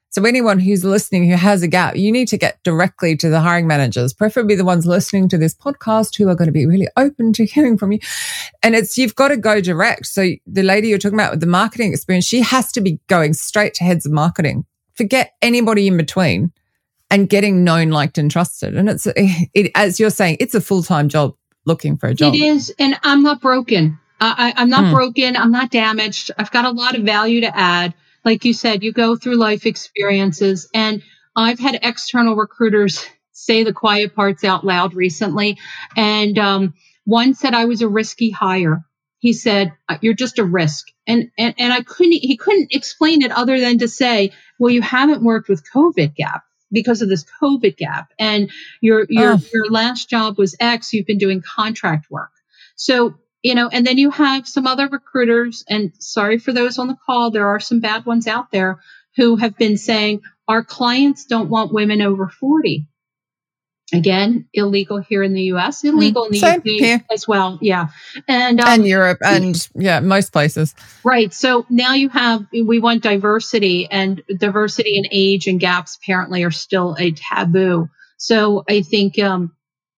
So 0.09 0.23
anyone 0.23 0.59
who's 0.59 0.83
listening 0.85 1.29
who 1.29 1.35
has 1.35 1.61
a 1.61 1.67
gap, 1.67 1.95
you 1.95 2.11
need 2.11 2.27
to 2.29 2.37
get 2.37 2.63
directly 2.63 3.15
to 3.17 3.29
the 3.29 3.41
hiring 3.41 3.67
managers, 3.67 4.13
preferably 4.13 4.55
the 4.55 4.65
ones 4.65 4.85
listening 4.85 5.27
to 5.29 5.37
this 5.37 5.53
podcast 5.53 6.17
who 6.17 6.29
are 6.29 6.35
going 6.35 6.47
to 6.47 6.53
be 6.53 6.65
really 6.65 6.87
open 6.95 7.33
to 7.33 7.45
hearing 7.45 7.77
from 7.77 7.91
you. 7.91 7.99
And 8.63 8.73
it's, 8.73 8.97
you've 8.97 9.15
got 9.15 9.29
to 9.29 9.37
go 9.37 9.59
direct. 9.59 10.07
So 10.07 10.29
the 10.45 10.63
lady 10.63 10.87
you're 10.87 10.97
talking 10.97 11.19
about 11.19 11.31
with 11.31 11.41
the 11.41 11.47
marketing 11.47 11.91
experience, 11.91 12.25
she 12.25 12.41
has 12.41 12.71
to 12.71 12.81
be 12.81 12.99
going 13.07 13.33
straight 13.33 13.73
to 13.75 13.83
heads 13.83 14.05
of 14.05 14.11
marketing. 14.11 14.65
Forget 14.95 15.35
anybody 15.41 15.87
in 15.87 15.97
between 15.97 16.51
and 17.11 17.29
getting 17.29 17.63
known, 17.63 17.89
liked 17.89 18.17
and 18.17 18.31
trusted. 18.31 18.75
And 18.75 18.89
it's, 18.89 19.07
it, 19.15 19.71
as 19.75 19.99
you're 19.99 20.09
saying, 20.09 20.37
it's 20.39 20.55
a 20.55 20.61
full-time 20.61 21.09
job 21.09 21.35
looking 21.65 21.97
for 21.97 22.07
a 22.07 22.13
job. 22.13 22.33
It 22.33 22.39
is. 22.39 22.73
And 22.79 22.97
I'm 23.03 23.23
not 23.23 23.41
broken. 23.41 23.99
I, 24.19 24.53
am 24.57 24.69
not 24.69 24.85
hmm. 24.85 24.93
broken. 24.93 25.37
I'm 25.37 25.51
not 25.51 25.69
damaged. 25.69 26.31
I've 26.37 26.51
got 26.51 26.65
a 26.65 26.71
lot 26.71 26.95
of 26.95 27.03
value 27.03 27.41
to 27.41 27.55
add. 27.55 27.93
Like 28.27 28.43
you 28.43 28.53
said, 28.53 28.83
you 28.83 28.91
go 28.91 29.15
through 29.15 29.35
life 29.37 29.65
experiences, 29.65 30.69
and 30.73 31.01
I've 31.33 31.59
had 31.59 31.79
external 31.81 32.35
recruiters 32.35 33.05
say 33.31 33.63
the 33.63 33.71
quiet 33.71 34.15
parts 34.15 34.43
out 34.43 34.65
loud 34.65 34.95
recently. 34.95 35.57
And 35.95 36.37
um, 36.37 36.73
one 37.05 37.35
said 37.35 37.53
I 37.53 37.63
was 37.63 37.81
a 37.81 37.87
risky 37.87 38.29
hire. 38.29 38.83
He 39.19 39.31
said, 39.31 39.71
uh, 39.87 39.99
"You're 40.01 40.13
just 40.13 40.39
a 40.39 40.43
risk," 40.43 40.87
and, 41.07 41.31
and 41.37 41.55
and 41.57 41.71
I 41.71 41.83
couldn't. 41.83 42.19
He 42.21 42.35
couldn't 42.35 42.75
explain 42.75 43.21
it 43.21 43.31
other 43.31 43.61
than 43.61 43.77
to 43.77 43.87
say, 43.87 44.33
"Well, 44.59 44.73
you 44.73 44.81
haven't 44.81 45.23
worked 45.23 45.47
with 45.47 45.63
COVID 45.73 46.13
gap." 46.15 46.43
because 46.69 47.01
of 47.01 47.07
this 47.07 47.23
COVID 47.41 47.77
gap 47.77 48.11
and 48.19 48.51
your 48.81 49.05
your 49.07 49.35
oh. 49.35 49.39
your 49.53 49.71
last 49.71 50.09
job 50.09 50.37
was 50.37 50.53
X, 50.59 50.91
you've 50.91 51.05
been 51.05 51.17
doing 51.17 51.41
contract 51.41 52.07
work. 52.11 52.31
So 52.75 53.15
you 53.47 53.55
know, 53.55 53.69
and 53.69 53.87
then 53.87 53.97
you 53.97 54.11
have 54.11 54.45
some 54.45 54.67
other 54.67 54.89
recruiters, 54.89 55.63
and 55.69 55.93
sorry 55.99 56.37
for 56.37 56.51
those 56.51 56.77
on 56.77 56.89
the 56.89 56.97
call, 57.05 57.31
there 57.31 57.47
are 57.47 57.61
some 57.61 57.79
bad 57.79 58.05
ones 58.05 58.27
out 58.27 58.51
there 58.51 58.81
who 59.15 59.37
have 59.37 59.57
been 59.57 59.77
saying 59.77 60.19
our 60.49 60.65
clients 60.65 61.25
don't 61.25 61.49
want 61.49 61.73
women 61.73 62.01
over 62.01 62.27
40. 62.27 62.87
Again, 63.93 64.49
illegal 64.53 64.97
here 64.97 65.23
in 65.23 65.33
the 65.33 65.43
US, 65.43 65.85
illegal 65.85 66.25
in 66.25 66.33
the 66.33 66.39
Same 66.39 66.59
UK 66.59 67.05
as 67.09 67.25
well. 67.25 67.57
Yeah. 67.61 67.87
And, 68.27 68.59
um, 68.59 68.67
and 68.67 68.85
Europe 68.85 69.19
and 69.23 69.65
yeah, 69.75 70.01
most 70.01 70.33
places. 70.33 70.75
Right. 71.05 71.33
So 71.33 71.65
now 71.69 71.93
you 71.93 72.09
have, 72.09 72.45
we 72.51 72.79
want 72.79 73.01
diversity 73.01 73.87
and 73.89 74.21
diversity 74.39 74.97
in 74.97 75.05
age 75.09 75.47
and 75.47 75.57
gaps 75.57 75.97
apparently 76.03 76.43
are 76.43 76.51
still 76.51 76.97
a 76.99 77.13
taboo. 77.13 77.87
So 78.17 78.65
I 78.69 78.81
think, 78.81 79.17
um, 79.19 79.53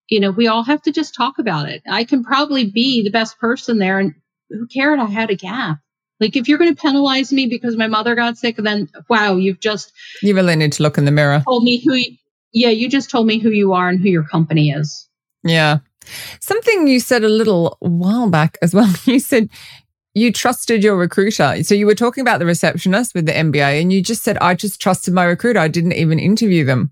you 0.10 0.20
know, 0.20 0.32
we 0.32 0.48
all 0.48 0.64
have 0.64 0.82
to 0.84 0.92
just 0.92 1.16
talk 1.16 1.40
about 1.40 1.70
it. 1.70 1.82
I 1.90 2.04
can 2.04 2.24
probably 2.24 2.70
be 2.70 3.04
the 3.04 3.12
best 3.12 3.40
person 3.40 3.78
there 3.78 4.00
and 4.00 4.14
who 4.50 4.68
cared 4.68 5.00
I 5.00 5.06
had 5.06 5.30
a 5.30 5.36
gap. 5.36 5.80
Like 6.20 6.36
if 6.36 6.48
you're 6.48 6.58
going 6.58 6.76
to 6.76 6.82
penalize 6.82 7.32
me 7.32 7.48
because 7.48 7.78
my 7.78 7.88
mother 7.88 8.16
got 8.16 8.38
sick, 8.38 8.58
then 8.58 8.90
wow, 9.08 9.36
you've 9.36 9.60
just 9.60 9.94
you 10.22 10.36
really 10.36 10.56
need 10.56 10.74
to 10.74 10.84
look 10.84 10.98
in 10.98 11.06
the 11.06 11.12
mirror. 11.12 11.42
Told 11.46 11.64
me 11.64 11.78
who, 11.78 11.94
you, 11.94 12.18
yeah, 12.52 12.70
you 12.70 12.90
just 12.90 13.10
told 13.10 13.26
me 13.26 13.40
who 13.40 13.52
you 13.52 13.74
are 13.74 13.88
and 13.88 14.00
who 14.02 14.10
your 14.10 14.26
company 14.26 14.72
is. 14.72 15.08
Yeah, 15.44 15.80
something 16.42 16.88
you 16.88 17.00
said 17.00 17.24
a 17.24 17.30
little 17.30 17.78
while 17.80 18.30
back 18.30 18.58
as 18.62 18.74
well. 18.74 18.94
You 19.06 19.20
said 19.20 19.50
you 20.14 20.34
trusted 20.34 20.84
your 20.84 20.98
recruiter. 20.98 21.64
So 21.64 21.76
you 21.76 21.86
were 21.86 21.96
talking 21.96 22.22
about 22.22 22.40
the 22.40 22.46
receptionist 22.46 23.16
with 23.16 23.26
the 23.26 23.32
MBA, 23.32 23.82
and 23.82 23.94
you 23.94 24.02
just 24.02 24.24
said 24.24 24.38
I 24.40 24.56
just 24.56 24.82
trusted 24.82 25.14
my 25.14 25.24
recruiter. 25.24 25.60
I 25.60 25.70
didn't 25.70 25.94
even 25.94 26.20
interview 26.20 26.66
them. 26.66 26.92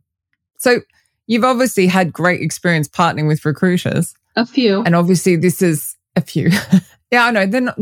So 0.57 0.81
You've 1.27 1.43
obviously 1.43 1.87
had 1.87 2.13
great 2.13 2.41
experience 2.41 2.87
partnering 2.87 3.27
with 3.27 3.45
recruiters. 3.45 4.13
A 4.35 4.45
few. 4.45 4.81
And 4.83 4.95
obviously 4.95 5.35
this 5.35 5.61
is 5.61 5.95
a 6.15 6.21
few. 6.21 6.49
yeah, 7.11 7.25
I 7.25 7.31
know 7.31 7.45
they're 7.45 7.61
not, 7.61 7.77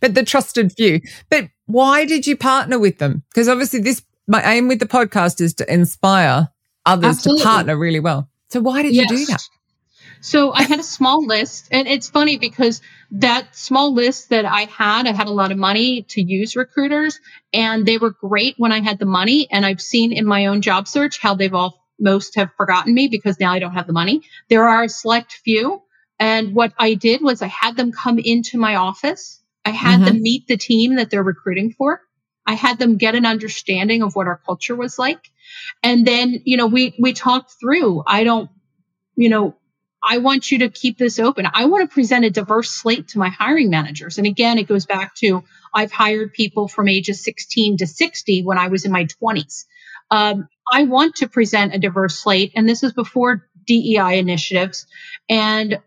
but 0.00 0.14
the 0.14 0.24
trusted 0.24 0.72
few. 0.72 1.00
But 1.30 1.48
why 1.66 2.04
did 2.04 2.26
you 2.26 2.36
partner 2.36 2.78
with 2.78 2.98
them? 2.98 3.22
Because 3.30 3.48
obviously 3.48 3.80
this, 3.80 4.02
my 4.26 4.42
aim 4.52 4.68
with 4.68 4.78
the 4.78 4.86
podcast 4.86 5.40
is 5.40 5.54
to 5.54 5.72
inspire 5.72 6.48
others 6.86 7.16
Absolutely. 7.16 7.42
to 7.42 7.48
partner 7.48 7.76
really 7.78 8.00
well. 8.00 8.28
So 8.48 8.60
why 8.60 8.82
did 8.82 8.94
yes. 8.94 9.10
you 9.10 9.16
do 9.16 9.26
that? 9.26 9.42
So 10.22 10.52
I 10.52 10.64
had 10.64 10.78
a 10.78 10.84
small 10.84 11.24
list, 11.24 11.68
and 11.70 11.88
it's 11.88 12.10
funny 12.10 12.36
because 12.36 12.82
that 13.12 13.56
small 13.56 13.94
list 13.94 14.28
that 14.28 14.44
I 14.44 14.62
had, 14.62 15.06
I 15.06 15.12
had 15.12 15.28
a 15.28 15.32
lot 15.32 15.50
of 15.50 15.56
money 15.56 16.02
to 16.10 16.20
use 16.20 16.56
recruiters, 16.56 17.18
and 17.54 17.86
they 17.86 17.96
were 17.96 18.10
great 18.10 18.54
when 18.58 18.70
I 18.70 18.80
had 18.80 18.98
the 18.98 19.06
money. 19.06 19.48
And 19.50 19.64
I've 19.64 19.80
seen 19.80 20.12
in 20.12 20.26
my 20.26 20.46
own 20.46 20.60
job 20.60 20.88
search 20.88 21.18
how 21.18 21.34
they've 21.34 21.54
all 21.54 21.79
most 22.00 22.34
have 22.36 22.50
forgotten 22.56 22.94
me 22.94 23.08
because 23.08 23.38
now 23.38 23.52
I 23.52 23.58
don't 23.58 23.74
have 23.74 23.86
the 23.86 23.92
money. 23.92 24.22
There 24.48 24.66
are 24.66 24.84
a 24.84 24.88
select 24.88 25.32
few. 25.32 25.82
And 26.18 26.54
what 26.54 26.72
I 26.78 26.94
did 26.94 27.22
was 27.22 27.42
I 27.42 27.46
had 27.46 27.76
them 27.76 27.92
come 27.92 28.18
into 28.18 28.58
my 28.58 28.76
office. 28.76 29.42
I 29.64 29.70
had 29.70 29.96
mm-hmm. 29.96 30.04
them 30.04 30.22
meet 30.22 30.46
the 30.46 30.56
team 30.56 30.96
that 30.96 31.10
they're 31.10 31.22
recruiting 31.22 31.72
for. 31.72 32.02
I 32.46 32.54
had 32.54 32.78
them 32.78 32.96
get 32.96 33.14
an 33.14 33.26
understanding 33.26 34.02
of 34.02 34.16
what 34.16 34.26
our 34.26 34.40
culture 34.44 34.74
was 34.74 34.98
like. 34.98 35.30
And 35.82 36.06
then, 36.06 36.42
you 36.44 36.56
know, 36.56 36.66
we, 36.66 36.94
we 36.98 37.12
talked 37.12 37.52
through, 37.60 38.02
I 38.06 38.24
don't, 38.24 38.50
you 39.14 39.28
know, 39.28 39.56
I 40.02 40.18
want 40.18 40.50
you 40.50 40.60
to 40.60 40.70
keep 40.70 40.98
this 40.98 41.18
open. 41.18 41.46
I 41.52 41.66
want 41.66 41.88
to 41.88 41.94
present 41.94 42.24
a 42.24 42.30
diverse 42.30 42.70
slate 42.70 43.08
to 43.08 43.18
my 43.18 43.28
hiring 43.28 43.70
managers. 43.70 44.18
And 44.18 44.26
again, 44.26 44.58
it 44.58 44.66
goes 44.66 44.86
back 44.86 45.14
to 45.16 45.44
I've 45.74 45.92
hired 45.92 46.32
people 46.32 46.68
from 46.68 46.88
ages 46.88 47.22
16 47.22 47.78
to 47.78 47.86
60 47.86 48.42
when 48.42 48.58
I 48.58 48.68
was 48.68 48.84
in 48.84 48.92
my 48.92 49.04
20s. 49.04 49.66
Um, 50.10 50.48
I 50.70 50.84
want 50.84 51.16
to 51.16 51.28
present 51.28 51.74
a 51.74 51.78
diverse 51.78 52.18
slate, 52.18 52.52
and 52.54 52.68
this 52.68 52.82
is 52.82 52.92
before 52.92 53.48
DEI 53.66 54.18
initiatives. 54.18 54.86
And 55.28 55.80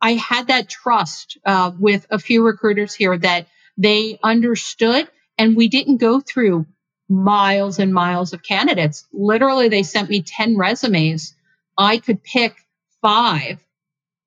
I 0.00 0.12
had 0.14 0.48
that 0.48 0.68
trust 0.68 1.38
uh, 1.44 1.72
with 1.78 2.06
a 2.10 2.18
few 2.18 2.44
recruiters 2.44 2.94
here 2.94 3.16
that 3.18 3.46
they 3.76 4.18
understood 4.22 5.08
And 5.38 5.56
we 5.56 5.68
didn't 5.68 5.98
go 5.98 6.20
through 6.20 6.66
miles 7.08 7.78
and 7.78 7.94
miles 7.94 8.32
of 8.32 8.42
candidates. 8.42 9.06
Literally, 9.12 9.68
they 9.68 9.84
sent 9.84 10.10
me 10.10 10.22
10 10.22 10.56
resumes. 10.56 11.34
I 11.76 11.98
could 11.98 12.22
pick 12.22 12.56
five 13.00 13.64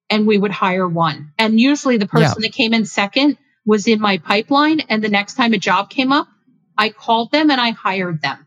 and 0.09 0.25
we 0.25 0.37
would 0.37 0.51
hire 0.51 0.87
one. 0.87 1.33
And 1.37 1.59
usually 1.59 1.97
the 1.97 2.07
person 2.07 2.41
yeah. 2.41 2.47
that 2.47 2.53
came 2.53 2.73
in 2.73 2.85
second 2.85 3.37
was 3.65 3.87
in 3.87 3.99
my 3.99 4.17
pipeline. 4.19 4.81
And 4.89 5.03
the 5.03 5.09
next 5.09 5.35
time 5.35 5.53
a 5.53 5.57
job 5.57 5.89
came 5.89 6.11
up, 6.11 6.27
I 6.77 6.89
called 6.89 7.31
them 7.31 7.51
and 7.51 7.59
I 7.59 7.71
hired 7.71 8.21
them. 8.21 8.45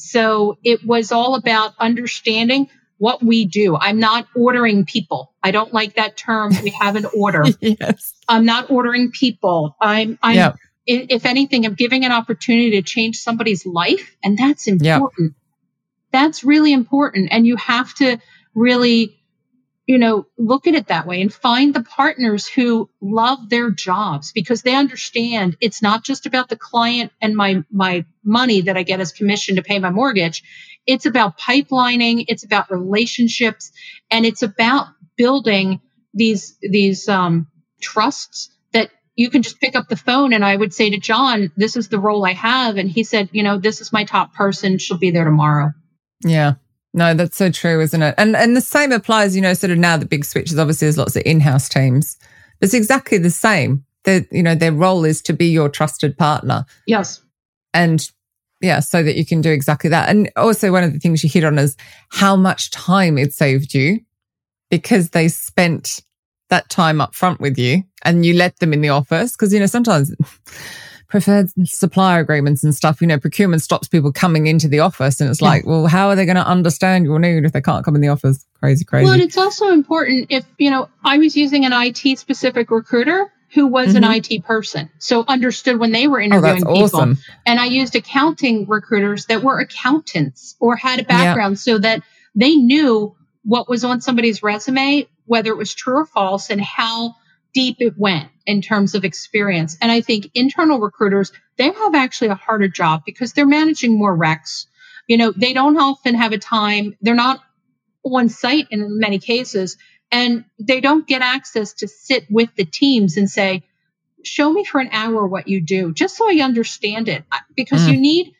So 0.00 0.58
it 0.64 0.84
was 0.84 1.12
all 1.12 1.34
about 1.34 1.74
understanding 1.78 2.68
what 2.98 3.22
we 3.22 3.44
do. 3.44 3.76
I'm 3.76 3.98
not 3.98 4.26
ordering 4.34 4.84
people. 4.84 5.32
I 5.42 5.50
don't 5.50 5.72
like 5.72 5.94
that 5.94 6.16
term. 6.16 6.52
We 6.62 6.70
have 6.70 6.96
an 6.96 7.06
order. 7.16 7.44
yes. 7.60 8.14
I'm 8.28 8.44
not 8.44 8.70
ordering 8.70 9.10
people. 9.10 9.76
I'm, 9.80 10.18
I'm, 10.22 10.36
yeah. 10.36 10.52
if 10.86 11.24
anything, 11.24 11.64
I'm 11.64 11.74
giving 11.74 12.04
an 12.04 12.12
opportunity 12.12 12.72
to 12.72 12.82
change 12.82 13.16
somebody's 13.16 13.64
life. 13.64 14.16
And 14.22 14.36
that's 14.36 14.68
important. 14.68 15.34
Yeah. 16.12 16.20
That's 16.20 16.44
really 16.44 16.72
important. 16.72 17.28
And 17.30 17.46
you 17.46 17.56
have 17.56 17.94
to 17.94 18.18
really 18.54 19.19
you 19.86 19.98
know, 19.98 20.26
look 20.38 20.66
at 20.66 20.74
it 20.74 20.88
that 20.88 21.06
way 21.06 21.20
and 21.20 21.32
find 21.32 21.74
the 21.74 21.82
partners 21.82 22.46
who 22.46 22.88
love 23.00 23.48
their 23.48 23.70
jobs 23.70 24.32
because 24.32 24.62
they 24.62 24.74
understand 24.74 25.56
it's 25.60 25.82
not 25.82 26.04
just 26.04 26.26
about 26.26 26.48
the 26.48 26.56
client 26.56 27.12
and 27.20 27.34
my, 27.34 27.64
my 27.72 28.04
money 28.22 28.60
that 28.62 28.76
I 28.76 28.82
get 28.84 29.00
as 29.00 29.12
commission 29.12 29.56
to 29.56 29.62
pay 29.62 29.78
my 29.78 29.90
mortgage. 29.90 30.42
It's 30.86 31.06
about 31.06 31.38
pipelining. 31.38 32.24
It's 32.28 32.44
about 32.44 32.70
relationships 32.70 33.72
and 34.10 34.24
it's 34.24 34.42
about 34.42 34.88
building 35.16 35.80
these, 36.14 36.56
these, 36.62 37.08
um, 37.08 37.48
trusts 37.80 38.50
that 38.72 38.90
you 39.16 39.30
can 39.30 39.42
just 39.42 39.60
pick 39.60 39.74
up 39.74 39.88
the 39.88 39.96
phone 39.96 40.32
and 40.32 40.44
I 40.44 40.54
would 40.54 40.72
say 40.72 40.90
to 40.90 40.98
John, 40.98 41.50
this 41.56 41.76
is 41.76 41.88
the 41.88 41.98
role 41.98 42.24
I 42.24 42.34
have. 42.34 42.76
And 42.76 42.88
he 42.88 43.02
said, 43.02 43.30
you 43.32 43.42
know, 43.42 43.58
this 43.58 43.80
is 43.80 43.92
my 43.92 44.04
top 44.04 44.34
person. 44.34 44.78
She'll 44.78 44.98
be 44.98 45.10
there 45.10 45.24
tomorrow. 45.24 45.72
Yeah. 46.24 46.54
No, 46.92 47.14
that's 47.14 47.36
so 47.36 47.50
true, 47.50 47.80
isn't 47.80 48.02
it? 48.02 48.14
And 48.18 48.34
and 48.34 48.56
the 48.56 48.60
same 48.60 48.92
applies, 48.92 49.36
you 49.36 49.42
know, 49.42 49.54
sort 49.54 49.70
of 49.70 49.78
now 49.78 49.96
the 49.96 50.06
big 50.06 50.24
switches, 50.24 50.58
obviously 50.58 50.86
there's 50.86 50.98
lots 50.98 51.16
of 51.16 51.22
in-house 51.24 51.68
teams. 51.68 52.18
It's 52.60 52.74
exactly 52.74 53.18
the 53.18 53.30
same. 53.30 53.84
That 54.04 54.26
you 54.32 54.42
know, 54.42 54.54
their 54.54 54.72
role 54.72 55.04
is 55.04 55.20
to 55.22 55.32
be 55.32 55.46
your 55.46 55.68
trusted 55.68 56.16
partner. 56.16 56.64
Yes. 56.86 57.20
And 57.74 58.10
yeah, 58.60 58.80
so 58.80 59.02
that 59.02 59.16
you 59.16 59.24
can 59.24 59.40
do 59.40 59.50
exactly 59.50 59.90
that. 59.90 60.08
And 60.08 60.30
also 60.36 60.72
one 60.72 60.84
of 60.84 60.92
the 60.92 60.98
things 60.98 61.22
you 61.22 61.30
hit 61.30 61.44
on 61.44 61.58
is 61.58 61.76
how 62.10 62.34
much 62.34 62.70
time 62.70 63.18
it 63.18 63.32
saved 63.32 63.74
you 63.74 64.00
because 64.70 65.10
they 65.10 65.28
spent 65.28 66.00
that 66.48 66.68
time 66.68 67.00
up 67.00 67.14
front 67.14 67.40
with 67.40 67.58
you 67.58 67.82
and 68.04 68.26
you 68.26 68.34
let 68.34 68.58
them 68.58 68.72
in 68.72 68.80
the 68.80 68.88
office. 68.88 69.36
Cause 69.36 69.52
you 69.52 69.60
know, 69.60 69.66
sometimes 69.66 70.14
preferred 71.10 71.50
supplier 71.64 72.20
agreements 72.20 72.64
and 72.64 72.74
stuff, 72.74 73.00
you 73.00 73.06
know, 73.06 73.18
procurement 73.18 73.62
stops 73.62 73.88
people 73.88 74.12
coming 74.12 74.46
into 74.46 74.68
the 74.68 74.78
office. 74.78 75.20
And 75.20 75.28
it's 75.28 75.42
like, 75.42 75.66
well, 75.66 75.88
how 75.88 76.08
are 76.08 76.16
they 76.16 76.24
going 76.24 76.36
to 76.36 76.46
understand 76.46 77.04
your 77.04 77.18
need 77.18 77.44
if 77.44 77.52
they 77.52 77.60
can't 77.60 77.84
come 77.84 77.96
in 77.96 78.00
the 78.00 78.08
office? 78.08 78.46
Crazy, 78.60 78.84
crazy. 78.84 79.04
Well, 79.04 79.14
and 79.14 79.22
it's 79.22 79.36
also 79.36 79.70
important 79.70 80.28
if, 80.30 80.46
you 80.56 80.70
know, 80.70 80.88
I 81.04 81.18
was 81.18 81.36
using 81.36 81.66
an 81.66 81.72
IT 81.74 82.18
specific 82.18 82.70
recruiter 82.70 83.30
who 83.52 83.66
was 83.66 83.94
mm-hmm. 83.94 84.04
an 84.04 84.22
IT 84.24 84.44
person. 84.44 84.88
So 84.98 85.24
understood 85.26 85.78
when 85.78 85.90
they 85.90 86.06
were 86.06 86.20
oh, 86.20 86.24
interviewing 86.24 86.62
oh, 86.64 86.74
people. 86.74 87.00
Awesome. 87.00 87.18
And 87.44 87.58
I 87.58 87.66
used 87.66 87.96
accounting 87.96 88.68
recruiters 88.68 89.26
that 89.26 89.42
were 89.42 89.58
accountants 89.58 90.54
or 90.60 90.76
had 90.76 91.00
a 91.00 91.04
background 91.04 91.58
so 91.58 91.78
that 91.78 92.02
they 92.36 92.54
knew 92.54 93.16
what 93.42 93.68
was 93.68 93.82
on 93.84 94.00
somebody's 94.00 94.44
resume, 94.44 95.08
whether 95.26 95.50
it 95.50 95.56
was 95.56 95.74
true 95.74 95.98
or 95.98 96.06
false 96.06 96.50
and 96.50 96.60
how 96.60 97.16
deep 97.52 97.76
it 97.80 97.94
went 97.96 98.28
in 98.46 98.62
terms 98.62 98.94
of 98.94 99.04
experience. 99.04 99.76
And 99.80 99.90
I 99.90 100.00
think 100.00 100.30
internal 100.34 100.78
recruiters, 100.78 101.32
they 101.56 101.70
have 101.70 101.94
actually 101.94 102.28
a 102.28 102.34
harder 102.34 102.68
job 102.68 103.02
because 103.04 103.32
they're 103.32 103.46
managing 103.46 103.98
more 103.98 104.16
recs. 104.16 104.66
You 105.06 105.16
know, 105.16 105.32
they 105.34 105.52
don't 105.52 105.76
often 105.76 106.14
have 106.14 106.32
a 106.32 106.38
time, 106.38 106.96
they're 107.00 107.14
not 107.14 107.40
on 108.04 108.28
site 108.28 108.68
in 108.70 108.98
many 108.98 109.18
cases, 109.18 109.76
and 110.10 110.44
they 110.58 110.80
don't 110.80 111.06
get 111.06 111.22
access 111.22 111.74
to 111.74 111.88
sit 111.88 112.26
with 112.30 112.54
the 112.56 112.64
teams 112.64 113.16
and 113.16 113.28
say, 113.28 113.62
show 114.24 114.52
me 114.52 114.64
for 114.64 114.80
an 114.80 114.90
hour 114.92 115.26
what 115.26 115.48
you 115.48 115.60
do, 115.60 115.92
just 115.92 116.16
so 116.16 116.28
I 116.28 116.42
understand 116.42 117.08
it. 117.08 117.24
Because 117.56 117.82
mm. 117.82 117.92
you 117.92 118.00
need 118.00 118.34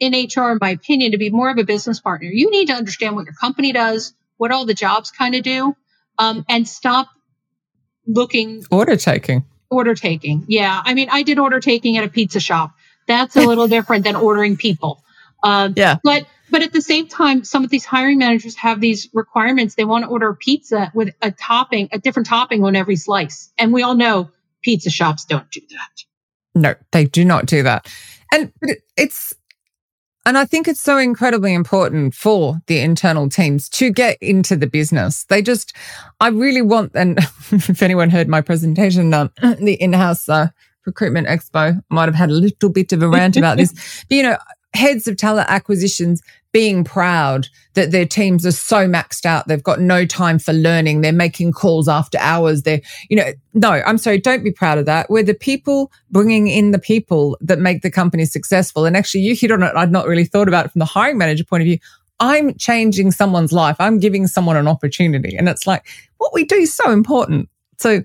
in 0.00 0.12
HR, 0.12 0.52
in 0.52 0.58
my 0.60 0.70
opinion, 0.70 1.12
to 1.12 1.18
be 1.18 1.30
more 1.30 1.50
of 1.50 1.58
a 1.58 1.64
business 1.64 2.00
partner. 2.00 2.28
You 2.28 2.50
need 2.50 2.66
to 2.66 2.74
understand 2.74 3.14
what 3.14 3.24
your 3.24 3.34
company 3.34 3.72
does, 3.72 4.14
what 4.36 4.50
all 4.50 4.66
the 4.66 4.74
jobs 4.74 5.10
kind 5.10 5.34
of 5.34 5.42
do, 5.42 5.76
um, 6.18 6.44
and 6.48 6.68
stop 6.68 7.08
looking 8.06 8.64
order 8.70 8.96
taking. 8.96 9.44
Order 9.70 9.94
taking. 9.94 10.44
Yeah. 10.46 10.82
I 10.84 10.94
mean, 10.94 11.08
I 11.10 11.22
did 11.22 11.38
order 11.38 11.60
taking 11.60 11.96
at 11.96 12.04
a 12.04 12.08
pizza 12.08 12.40
shop. 12.40 12.72
That's 13.06 13.36
a 13.36 13.40
little 13.46 13.68
different 13.68 14.04
than 14.04 14.16
ordering 14.16 14.56
people. 14.56 15.02
Um, 15.42 15.74
yeah. 15.76 15.98
But 16.02 16.26
but 16.50 16.62
at 16.62 16.72
the 16.72 16.82
same 16.82 17.08
time, 17.08 17.44
some 17.44 17.64
of 17.64 17.70
these 17.70 17.84
hiring 17.84 18.18
managers 18.18 18.54
have 18.56 18.80
these 18.80 19.08
requirements. 19.12 19.74
They 19.74 19.84
want 19.84 20.04
to 20.04 20.08
order 20.08 20.28
a 20.28 20.36
pizza 20.36 20.92
with 20.94 21.14
a 21.22 21.32
topping, 21.32 21.88
a 21.92 21.98
different 21.98 22.28
topping 22.28 22.64
on 22.64 22.76
every 22.76 22.96
slice. 22.96 23.50
And 23.58 23.72
we 23.72 23.82
all 23.82 23.94
know 23.94 24.30
pizza 24.62 24.90
shops 24.90 25.24
don't 25.24 25.50
do 25.50 25.60
that. 25.70 26.04
No, 26.54 26.74
they 26.92 27.06
do 27.06 27.24
not 27.24 27.46
do 27.46 27.62
that. 27.62 27.88
And 28.32 28.52
it's 28.96 29.34
and 30.26 30.38
I 30.38 30.46
think 30.46 30.66
it's 30.66 30.80
so 30.80 30.96
incredibly 30.96 31.52
important 31.52 32.14
for 32.14 32.58
the 32.66 32.80
internal 32.80 33.28
teams 33.28 33.68
to 33.70 33.90
get 33.90 34.16
into 34.20 34.56
the 34.56 34.66
business. 34.66 35.24
They 35.24 35.42
just, 35.42 35.74
I 36.20 36.28
really 36.28 36.62
want, 36.62 36.92
and 36.94 37.18
if 37.50 37.82
anyone 37.82 38.10
heard 38.10 38.28
my 38.28 38.40
presentation, 38.40 39.12
um, 39.12 39.30
the 39.42 39.74
in-house 39.74 40.28
uh, 40.28 40.48
recruitment 40.86 41.28
expo, 41.28 41.76
I 41.76 41.94
might 41.94 42.06
have 42.06 42.14
had 42.14 42.30
a 42.30 42.34
little 42.34 42.70
bit 42.70 42.92
of 42.92 43.02
a 43.02 43.08
rant 43.08 43.36
about 43.36 43.58
this. 43.58 43.72
But, 44.08 44.16
you 44.16 44.22
know, 44.22 44.38
heads 44.72 45.06
of 45.06 45.16
talent 45.16 45.50
acquisitions 45.50 46.22
being 46.54 46.84
proud 46.84 47.48
that 47.74 47.90
their 47.90 48.06
teams 48.06 48.46
are 48.46 48.52
so 48.52 48.86
maxed 48.86 49.26
out. 49.26 49.48
They've 49.48 49.60
got 49.60 49.80
no 49.80 50.06
time 50.06 50.38
for 50.38 50.52
learning. 50.52 51.00
They're 51.00 51.12
making 51.12 51.50
calls 51.50 51.88
after 51.88 52.16
hours. 52.20 52.62
They're, 52.62 52.80
you 53.10 53.16
know, 53.16 53.32
no, 53.54 53.70
I'm 53.72 53.98
sorry. 53.98 54.20
Don't 54.20 54.44
be 54.44 54.52
proud 54.52 54.78
of 54.78 54.86
that. 54.86 55.10
We're 55.10 55.24
the 55.24 55.34
people 55.34 55.90
bringing 56.12 56.46
in 56.46 56.70
the 56.70 56.78
people 56.78 57.36
that 57.40 57.58
make 57.58 57.82
the 57.82 57.90
company 57.90 58.24
successful. 58.24 58.84
And 58.84 58.96
actually 58.96 59.22
you 59.22 59.34
hit 59.34 59.50
on 59.50 59.64
it. 59.64 59.72
I'd 59.74 59.90
not 59.90 60.06
really 60.06 60.24
thought 60.24 60.46
about 60.46 60.66
it 60.66 60.70
from 60.70 60.78
the 60.78 60.84
hiring 60.84 61.18
manager 61.18 61.42
point 61.42 61.62
of 61.62 61.66
view. 61.66 61.78
I'm 62.20 62.54
changing 62.54 63.10
someone's 63.10 63.52
life. 63.52 63.74
I'm 63.80 63.98
giving 63.98 64.28
someone 64.28 64.56
an 64.56 64.68
opportunity. 64.68 65.36
And 65.36 65.48
it's 65.48 65.66
like 65.66 65.84
what 66.18 66.32
we 66.32 66.44
do 66.44 66.54
is 66.54 66.72
so 66.72 66.92
important. 66.92 67.48
So 67.78 68.04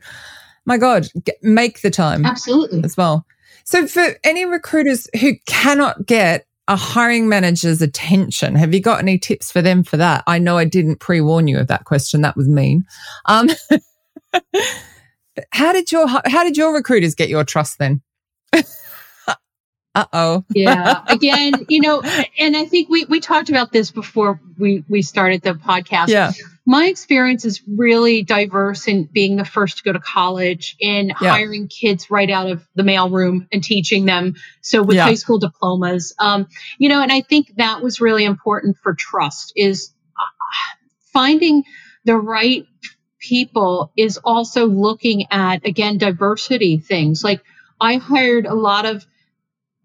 my 0.66 0.78
God, 0.78 1.08
make 1.44 1.82
the 1.84 1.92
time. 1.92 2.26
Absolutely. 2.26 2.84
As 2.84 2.98
well. 2.98 3.28
So 3.64 3.86
for 3.86 4.16
any 4.24 4.46
recruiters 4.46 5.08
who 5.22 5.34
cannot 5.46 6.08
get 6.08 6.48
a 6.70 6.76
hiring 6.76 7.28
manager's 7.28 7.82
attention. 7.82 8.54
Have 8.56 8.74
you 8.76 8.80
got 8.80 9.00
any 9.00 9.18
tips 9.18 9.52
for 9.52 9.62
them 9.62 9.84
for 9.84 9.98
that? 9.98 10.24
I 10.28 10.38
know 10.38 10.58
I 10.58 10.66
didn't 10.66 10.98
pre 11.00 11.20
warn 11.20 11.48
you 11.48 11.58
of 11.58 11.68
that 11.68 11.86
question. 11.86 12.22
That 12.22 12.38
was 12.38 12.48
mean. 12.48 12.86
Um, 13.26 13.50
how 15.52 15.74
did 15.74 15.92
your 15.92 16.08
how 16.08 16.44
did 16.44 16.56
your 16.56 16.74
recruiters 16.74 17.16
get 17.16 17.28
your 17.28 17.44
trust 17.44 17.80
then? 17.80 18.02
uh 20.00 20.06
oh. 20.14 20.46
yeah. 20.54 21.04
Again, 21.08 21.66
you 21.70 21.82
know, 21.82 22.02
and 22.38 22.56
I 22.56 22.66
think 22.66 22.90
we 22.90 23.06
we 23.06 23.20
talked 23.20 23.50
about 23.50 23.72
this 23.72 23.92
before 23.92 24.40
we 24.58 24.84
we 24.90 25.02
started 25.02 25.42
the 25.42 25.54
podcast. 25.54 26.10
Yeah 26.10 26.32
my 26.70 26.86
experience 26.86 27.46
is 27.46 27.64
really 27.68 28.22
diverse 28.22 28.88
in 28.88 29.06
being 29.06 29.38
the 29.38 29.44
first 29.44 29.78
to 29.78 29.84
go 29.84 29.92
to 29.92 30.00
college, 30.00 30.76
in 30.80 31.08
yeah. 31.08 31.32
hiring 31.32 31.68
kids 31.68 32.12
right 32.12 32.30
out 32.30 32.48
of 32.48 32.64
the 32.76 32.84
mailroom 32.84 33.48
and 33.52 33.64
teaching 33.64 34.06
them. 34.06 34.36
So 34.62 34.84
with 34.84 34.98
yeah. 34.98 35.06
high 35.06 35.16
school 35.16 35.40
diplomas, 35.40 36.14
um, 36.20 36.48
you 36.78 36.90
know, 36.90 37.02
and 37.02 37.12
I 37.12 37.22
think 37.22 37.56
that 37.58 37.82
was 37.82 38.00
really 38.00 38.24
important 38.24 38.78
for 38.84 38.94
trust 38.94 39.52
is 39.56 39.92
uh, 40.16 40.68
finding 41.12 41.64
the 42.06 42.18
right 42.18 42.68
people 43.20 43.92
is 43.98 44.20
also 44.24 44.68
looking 44.68 45.26
at 45.32 45.66
again 45.66 45.98
diversity 45.98 46.78
things 46.78 47.24
like 47.24 47.42
I 47.82 47.96
hired 47.96 48.46
a 48.46 48.54
lot 48.54 48.86
of 48.86 49.06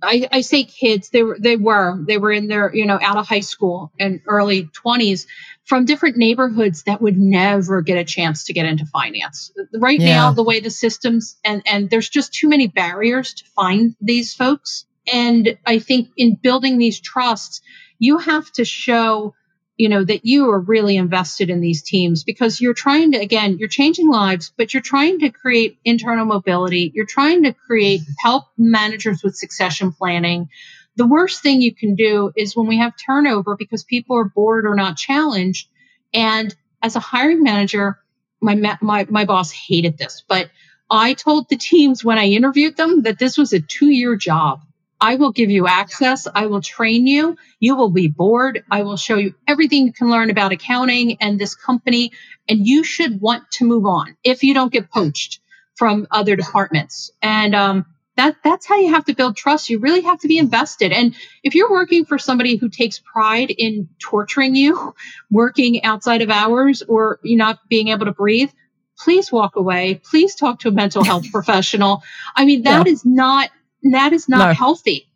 I, 0.04 0.28
I, 0.30 0.40
say 0.42 0.64
kids 0.64 1.10
they 1.10 1.22
were 1.22 1.36
they 1.38 1.56
were 1.56 1.98
they 2.06 2.18
were 2.18 2.32
in 2.32 2.48
their 2.48 2.74
you 2.74 2.86
know 2.86 2.98
out 3.00 3.16
of 3.16 3.26
high 3.26 3.40
school 3.40 3.92
and 3.98 4.20
early 4.26 4.64
20s 4.64 5.26
from 5.64 5.84
different 5.84 6.16
neighborhoods 6.16 6.82
that 6.84 7.00
would 7.00 7.18
never 7.18 7.80
get 7.80 7.96
a 7.96 8.04
chance 8.04 8.44
to 8.44 8.52
get 8.52 8.66
into 8.66 8.84
finance. 8.86 9.50
Right 9.72 9.98
yeah. 9.98 10.16
now, 10.16 10.32
the 10.32 10.42
way 10.42 10.60
the 10.60 10.70
systems 10.70 11.36
and, 11.44 11.62
and 11.66 11.88
there's 11.90 12.08
just 12.08 12.34
too 12.34 12.48
many 12.48 12.66
barriers 12.66 13.34
to 13.34 13.44
find 13.56 13.96
these 14.00 14.34
folks. 14.34 14.84
And 15.12 15.58
I 15.66 15.78
think 15.78 16.10
in 16.16 16.34
building 16.34 16.78
these 16.78 17.00
trusts, 17.00 17.60
you 17.98 18.18
have 18.18 18.50
to 18.52 18.64
show, 18.64 19.34
you 19.76 19.88
know, 19.88 20.04
that 20.04 20.24
you 20.24 20.50
are 20.50 20.60
really 20.60 20.96
invested 20.96 21.50
in 21.50 21.60
these 21.60 21.82
teams 21.82 22.24
because 22.24 22.60
you're 22.60 22.74
trying 22.74 23.12
to, 23.12 23.18
again, 23.18 23.58
you're 23.58 23.68
changing 23.68 24.08
lives, 24.08 24.52
but 24.56 24.72
you're 24.72 24.82
trying 24.82 25.18
to 25.20 25.30
create 25.30 25.78
internal 25.84 26.24
mobility. 26.24 26.92
You're 26.94 27.06
trying 27.06 27.42
to 27.44 27.52
create 27.52 28.02
help 28.22 28.44
managers 28.56 29.22
with 29.22 29.36
succession 29.36 29.92
planning 29.92 30.48
the 30.96 31.06
worst 31.06 31.42
thing 31.42 31.60
you 31.60 31.74
can 31.74 31.94
do 31.94 32.32
is 32.36 32.56
when 32.56 32.66
we 32.66 32.78
have 32.78 32.94
turnover 32.96 33.56
because 33.56 33.84
people 33.84 34.16
are 34.16 34.24
bored 34.24 34.66
or 34.66 34.74
not 34.74 34.96
challenged. 34.96 35.68
And 36.12 36.54
as 36.82 36.96
a 36.96 37.00
hiring 37.00 37.42
manager, 37.42 37.98
my, 38.40 38.54
my, 38.80 39.06
my 39.08 39.24
boss 39.24 39.50
hated 39.50 39.98
this, 39.98 40.22
but 40.28 40.50
I 40.90 41.14
told 41.14 41.48
the 41.48 41.56
teams 41.56 42.04
when 42.04 42.18
I 42.18 42.26
interviewed 42.26 42.76
them 42.76 43.02
that 43.02 43.18
this 43.18 43.36
was 43.38 43.52
a 43.52 43.60
two 43.60 43.90
year 43.90 44.16
job. 44.16 44.60
I 45.04 45.16
will 45.16 45.32
give 45.32 45.50
you 45.50 45.66
access. 45.66 46.26
I 46.34 46.46
will 46.46 46.62
train 46.62 47.06
you. 47.06 47.36
You 47.60 47.76
will 47.76 47.90
be 47.90 48.08
bored. 48.08 48.64
I 48.70 48.84
will 48.84 48.96
show 48.96 49.16
you 49.16 49.34
everything 49.46 49.84
you 49.86 49.92
can 49.92 50.10
learn 50.10 50.30
about 50.30 50.52
accounting 50.52 51.18
and 51.20 51.38
this 51.38 51.54
company. 51.54 52.12
And 52.48 52.66
you 52.66 52.84
should 52.84 53.20
want 53.20 53.50
to 53.58 53.66
move 53.66 53.84
on 53.84 54.16
if 54.24 54.42
you 54.42 54.54
don't 54.54 54.72
get 54.72 54.90
poached 54.90 55.40
from 55.76 56.06
other 56.10 56.36
departments. 56.36 57.10
And 57.20 57.54
um, 57.54 57.84
that 58.16 58.36
that's 58.42 58.64
how 58.64 58.76
you 58.76 58.94
have 58.94 59.04
to 59.04 59.14
build 59.14 59.36
trust. 59.36 59.68
You 59.68 59.78
really 59.78 60.00
have 60.00 60.20
to 60.20 60.28
be 60.28 60.38
invested. 60.38 60.90
And 60.90 61.14
if 61.42 61.54
you're 61.54 61.70
working 61.70 62.06
for 62.06 62.18
somebody 62.18 62.56
who 62.56 62.70
takes 62.70 62.98
pride 62.98 63.50
in 63.50 63.90
torturing 63.98 64.56
you, 64.56 64.94
working 65.30 65.84
outside 65.84 66.22
of 66.22 66.30
hours, 66.30 66.80
or 66.80 67.20
you 67.22 67.36
not 67.36 67.58
being 67.68 67.88
able 67.88 68.06
to 68.06 68.12
breathe, 68.12 68.52
please 68.96 69.30
walk 69.30 69.56
away. 69.56 70.00
Please 70.02 70.34
talk 70.34 70.60
to 70.60 70.68
a 70.68 70.72
mental 70.72 71.04
health 71.04 71.30
professional. 71.30 72.02
I 72.34 72.46
mean, 72.46 72.62
that 72.62 72.86
yeah. 72.86 72.92
is 72.92 73.04
not 73.04 73.50
that 73.92 74.12
is 74.12 74.28
not 74.28 74.48
no. 74.48 74.54
healthy. 74.54 75.08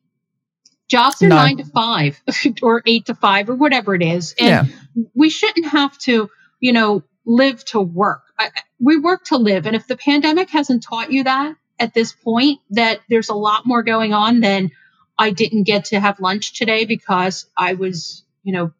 Jobs 0.89 1.23
are 1.23 1.29
no. 1.29 1.37
nine 1.37 1.57
to 1.59 1.65
five 1.65 2.21
or 2.63 2.83
eight 2.87 3.07
to 3.07 3.15
five 3.15 3.51
or 3.51 3.55
whatever 3.55 3.95
it 3.95 4.03
is, 4.03 4.35
and 4.39 4.69
yeah. 4.69 5.05
we 5.15 5.31
shouldn't 5.31 5.67
have 5.67 5.97
to, 5.99 6.31
you 6.61 6.73
know, 6.73 7.03
live 7.27 7.65
to 7.67 7.81
work. 7.81 8.23
I, 8.39 8.51
we 8.81 8.99
work 8.99 9.25
to 9.27 9.37
live, 9.37 9.67
and 9.67 9.77
if 9.77 9.87
the 9.87 9.97
pandemic 9.97 10.51
hasn't 10.51 10.83
taught 10.83 11.13
you 11.13 11.25
that, 11.25 11.57
at 11.79 11.95
this 11.95 12.13
point 12.13 12.61
that 12.71 13.01
there's 13.09 13.29
a 13.29 13.35
lot 13.35 13.67
more 13.67 13.83
going 13.83 14.13
on 14.13 14.41
than 14.41 14.71
I 15.19 15.31
didn't 15.31 15.65
get 15.65 15.87
to 15.87 16.01
have 16.01 16.21
lunch 16.21 16.57
today 16.57 16.85
because 16.85 17.47
I 17.57 17.75
was, 17.75 18.25
you 18.43 18.53
know, 18.53 18.73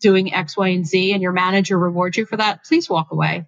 doing 0.00 0.32
X, 0.32 0.56
Y, 0.56 0.68
and 0.68 0.86
Z 0.86 1.12
and 1.12 1.22
your 1.22 1.32
manager 1.32 1.78
rewards 1.78 2.16
you 2.16 2.26
for 2.26 2.36
that, 2.36 2.64
please 2.64 2.88
walk 2.88 3.12
away. 3.12 3.46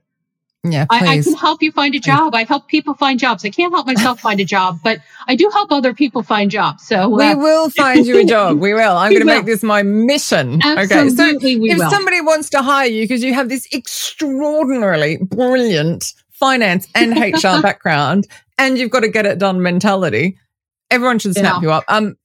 Yeah, 0.64 0.87
I, 0.90 1.07
I, 1.07 1.23
can 1.23 1.35
help 1.35 1.62
you 1.62 1.71
find 1.71 1.94
a 1.94 2.01
job. 2.01 2.35
I 2.35 2.42
help 2.42 2.66
people 2.66 2.94
find 2.94 3.18
jobs. 3.18 3.44
I 3.44 3.51
can't 3.51 3.73
help 3.73 3.87
myself 3.87 4.18
find 4.21 4.40
a 4.40 4.44
job, 4.44 4.81
but 4.83 4.99
I 5.29 5.37
do 5.37 5.49
help 5.53 5.71
other 5.71 5.94
people 5.94 6.25
find 6.25 6.51
jobs. 6.51 6.85
So 6.85 7.05
uh, 7.05 7.09
we 7.09 7.35
will 7.37 7.71
find 7.71 8.05
you 8.05 8.18
a 8.18 8.25
job. 8.25 8.59
We 8.59 8.75
will. 8.75 8.97
I'm 8.97 9.11
going 9.12 9.21
to 9.21 9.27
make 9.27 9.47
this 9.47 9.62
my 9.62 9.85
mission. 9.85 10.61
Absolutely, 10.64 10.97
okay. 10.97 11.09
So 11.11 11.75
if 11.75 11.79
will. 11.79 11.90
somebody 11.90 12.21
wants 12.21 12.51
to 12.51 12.62
hire 12.62 12.88
you 12.88 13.05
because 13.05 13.23
you 13.23 13.35
have 13.35 13.49
this 13.49 13.68
extraordinarily 13.73 15.18
brilliant 15.18 16.12
finance 16.33 16.88
and 16.94 17.16
HR 17.16 17.62
background 17.62 18.27
and 18.59 18.79
you've 18.79 18.90
got 18.90 19.01
to 19.01 19.09
get 19.09 19.27
it 19.27 19.38
done 19.38 19.62
mentality. 19.62 20.38
Everyone 20.90 21.21
should 21.21 21.35
snap 21.35 21.57
yeah. 21.57 21.62
you 21.62 21.71
up. 21.71 21.85
Um, 21.87 22.16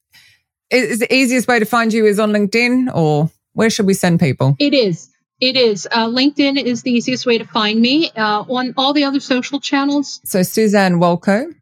is 0.70 0.98
the 0.98 1.14
easiest 1.14 1.46
way 1.46 1.60
to 1.60 1.64
find 1.64 1.92
you 1.92 2.04
is 2.04 2.18
on 2.18 2.32
LinkedIn 2.32 2.92
or 2.94 3.30
where 3.52 3.70
should 3.70 3.86
we 3.86 3.94
send 3.94 4.18
people? 4.18 4.56
It 4.58 4.74
is. 4.74 5.08
It 5.40 5.56
is. 5.56 5.88
Uh, 5.90 6.08
LinkedIn 6.08 6.62
is 6.62 6.82
the 6.82 6.92
easiest 6.92 7.26
way 7.26 7.38
to 7.38 7.44
find 7.44 7.80
me. 7.80 8.10
Uh, 8.10 8.44
on 8.48 8.74
all 8.76 8.92
the 8.92 9.04
other 9.04 9.20
social 9.20 9.60
channels. 9.60 10.20
So 10.24 10.42
Suzanne 10.42 10.94
Walco? 10.94 11.54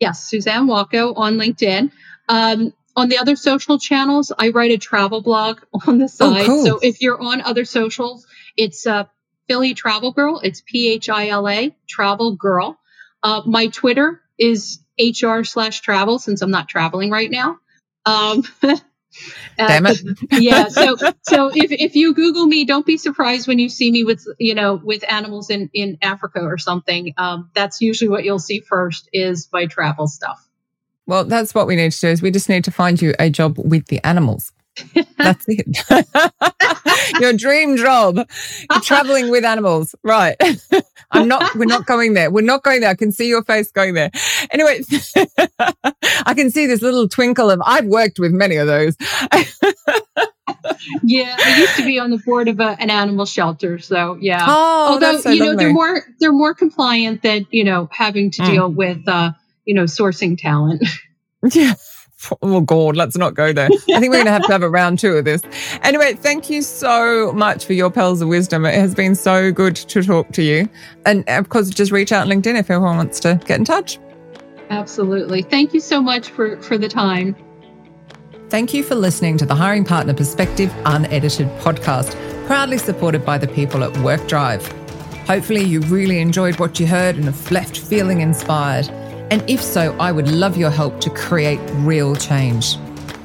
Yes, 0.00 0.24
Suzanne 0.24 0.66
Walco 0.66 1.16
on 1.16 1.36
LinkedIn. 1.36 1.92
Um, 2.28 2.72
on 2.96 3.08
the 3.08 3.18
other 3.18 3.36
social 3.36 3.78
channels, 3.78 4.32
I 4.36 4.48
write 4.48 4.70
a 4.70 4.78
travel 4.78 5.22
blog 5.22 5.60
on 5.86 5.98
the 5.98 6.04
oh, 6.04 6.08
side. 6.08 6.42
Oh, 6.42 6.46
cool. 6.46 6.66
So 6.66 6.78
if 6.82 7.00
you're 7.00 7.20
on 7.20 7.40
other 7.40 7.64
socials, 7.64 8.26
it's 8.56 8.86
uh, 8.86 9.04
Philly 9.48 9.74
Travel 9.74 10.12
Girl. 10.12 10.40
It's 10.42 10.62
P 10.64 10.90
H 10.90 11.08
I 11.08 11.28
L 11.28 11.48
A 11.48 11.74
Travel 11.88 12.36
Girl. 12.36 12.78
Uh, 13.22 13.42
my 13.46 13.68
Twitter 13.68 14.20
is 14.38 14.80
hr 14.98 15.42
slash 15.44 15.80
travel 15.80 16.18
since 16.18 16.42
I'm 16.42 16.50
not 16.50 16.68
traveling 16.68 17.10
right 17.10 17.30
now. 17.30 17.58
Um, 18.04 18.44
uh, 19.58 19.68
Damn 19.68 19.86
it. 19.86 20.00
yeah. 20.32 20.68
So, 20.68 20.96
so 21.22 21.50
if, 21.54 21.70
if 21.70 21.96
you 21.96 22.14
Google 22.14 22.46
me, 22.46 22.64
don't 22.64 22.86
be 22.86 22.96
surprised 22.96 23.46
when 23.48 23.58
you 23.58 23.68
see 23.68 23.90
me 23.90 24.04
with, 24.04 24.26
you 24.38 24.54
know, 24.54 24.74
with 24.74 25.04
animals 25.10 25.50
in, 25.50 25.70
in 25.72 25.98
Africa 26.02 26.40
or 26.40 26.58
something. 26.58 27.14
Um, 27.16 27.50
that's 27.54 27.80
usually 27.80 28.08
what 28.08 28.24
you'll 28.24 28.38
see 28.38 28.60
first 28.60 29.08
is 29.12 29.48
my 29.52 29.66
travel 29.66 30.06
stuff. 30.06 30.48
Well, 31.06 31.24
that's 31.24 31.54
what 31.54 31.66
we 31.66 31.76
need 31.76 31.92
to 31.92 32.00
do 32.00 32.08
is 32.08 32.22
we 32.22 32.30
just 32.30 32.48
need 32.48 32.64
to 32.64 32.70
find 32.70 33.00
you 33.00 33.14
a 33.18 33.28
job 33.28 33.58
with 33.58 33.86
the 33.86 34.04
animals. 34.06 34.52
That's 35.18 35.44
it. 35.48 35.78
Your 37.20 37.32
dream 37.34 37.76
job. 37.76 38.16
You're 38.70 38.80
traveling 38.80 39.30
with 39.30 39.44
animals. 39.44 39.94
Right. 40.02 40.36
I'm 41.12 41.28
not, 41.28 41.54
we're 41.54 41.66
not 41.66 41.86
going 41.86 42.14
there. 42.14 42.30
We're 42.30 42.42
not 42.42 42.62
going 42.62 42.80
there. 42.80 42.90
I 42.90 42.94
can 42.94 43.12
see 43.12 43.28
your 43.28 43.44
face 43.44 43.70
going 43.70 43.94
there. 43.94 44.10
Anyway, 44.50 44.80
I 46.26 46.34
can 46.34 46.50
see 46.50 46.66
this 46.66 46.82
little 46.82 47.08
twinkle 47.08 47.50
of, 47.50 47.60
I've 47.64 47.86
worked 47.86 48.18
with 48.18 48.32
many 48.32 48.56
of 48.56 48.66
those. 48.66 48.96
yeah, 51.02 51.36
I 51.38 51.58
used 51.60 51.76
to 51.76 51.84
be 51.84 51.98
on 51.98 52.10
the 52.10 52.18
board 52.18 52.48
of 52.48 52.60
a, 52.60 52.76
an 52.80 52.90
animal 52.90 53.26
shelter. 53.26 53.78
So 53.78 54.16
yeah. 54.20 54.44
Oh, 54.46 54.92
Although, 54.92 55.18
so 55.18 55.30
you 55.30 55.40
know, 55.40 55.46
lovely. 55.50 55.64
they're 55.64 55.72
more, 55.72 56.02
they're 56.20 56.32
more 56.32 56.54
compliant 56.54 57.22
than, 57.22 57.46
you 57.50 57.64
know, 57.64 57.88
having 57.92 58.30
to 58.32 58.42
mm. 58.42 58.46
deal 58.46 58.68
with, 58.68 59.06
uh, 59.06 59.32
you 59.64 59.74
know, 59.74 59.84
sourcing 59.84 60.38
talent. 60.38 60.82
Yeah 61.50 61.74
oh 62.42 62.60
god 62.60 62.96
let's 62.96 63.16
not 63.16 63.34
go 63.34 63.52
there. 63.52 63.66
I 63.66 64.00
think 64.00 64.10
we're 64.10 64.24
going 64.24 64.26
to 64.26 64.32
have 64.32 64.46
to 64.46 64.52
have 64.52 64.62
a 64.62 64.70
round 64.70 64.98
two 64.98 65.12
of 65.14 65.24
this. 65.24 65.42
Anyway 65.82 66.14
thank 66.14 66.50
you 66.50 66.62
so 66.62 67.32
much 67.32 67.64
for 67.64 67.72
your 67.72 67.90
pearls 67.90 68.20
of 68.20 68.28
wisdom. 68.28 68.64
It 68.64 68.74
has 68.74 68.94
been 68.94 69.14
so 69.14 69.52
good 69.52 69.76
to 69.76 70.02
talk 70.02 70.32
to 70.32 70.42
you. 70.42 70.68
And 71.06 71.28
of 71.28 71.48
course 71.48 71.70
just 71.70 71.92
reach 71.92 72.12
out 72.12 72.22
on 72.22 72.28
linkedin 72.28 72.58
if 72.58 72.70
everyone 72.70 72.96
wants 72.96 73.20
to 73.20 73.40
get 73.46 73.58
in 73.58 73.64
touch. 73.64 73.98
Absolutely. 74.70 75.42
Thank 75.42 75.74
you 75.74 75.80
so 75.80 76.00
much 76.00 76.30
for 76.30 76.60
for 76.62 76.78
the 76.78 76.88
time. 76.88 77.36
Thank 78.48 78.74
you 78.74 78.82
for 78.82 78.94
listening 78.94 79.38
to 79.38 79.46
the 79.46 79.54
hiring 79.54 79.84
partner 79.84 80.12
perspective 80.12 80.72
unedited 80.84 81.48
podcast 81.60 82.16
proudly 82.46 82.76
supported 82.76 83.24
by 83.24 83.38
the 83.38 83.48
people 83.48 83.82
at 83.82 83.96
work 83.98 84.26
drive. 84.28 84.66
Hopefully 85.26 85.62
you 85.62 85.80
really 85.82 86.18
enjoyed 86.18 86.58
what 86.58 86.78
you 86.78 86.86
heard 86.86 87.16
and 87.16 87.24
have 87.24 87.50
left 87.50 87.78
feeling 87.78 88.20
inspired 88.20 88.90
and 89.32 89.42
if 89.48 89.62
so, 89.62 89.96
I 89.98 90.12
would 90.12 90.28
love 90.28 90.58
your 90.58 90.68
help 90.68 91.00
to 91.00 91.08
create 91.08 91.58
real 91.76 92.14
change. 92.14 92.76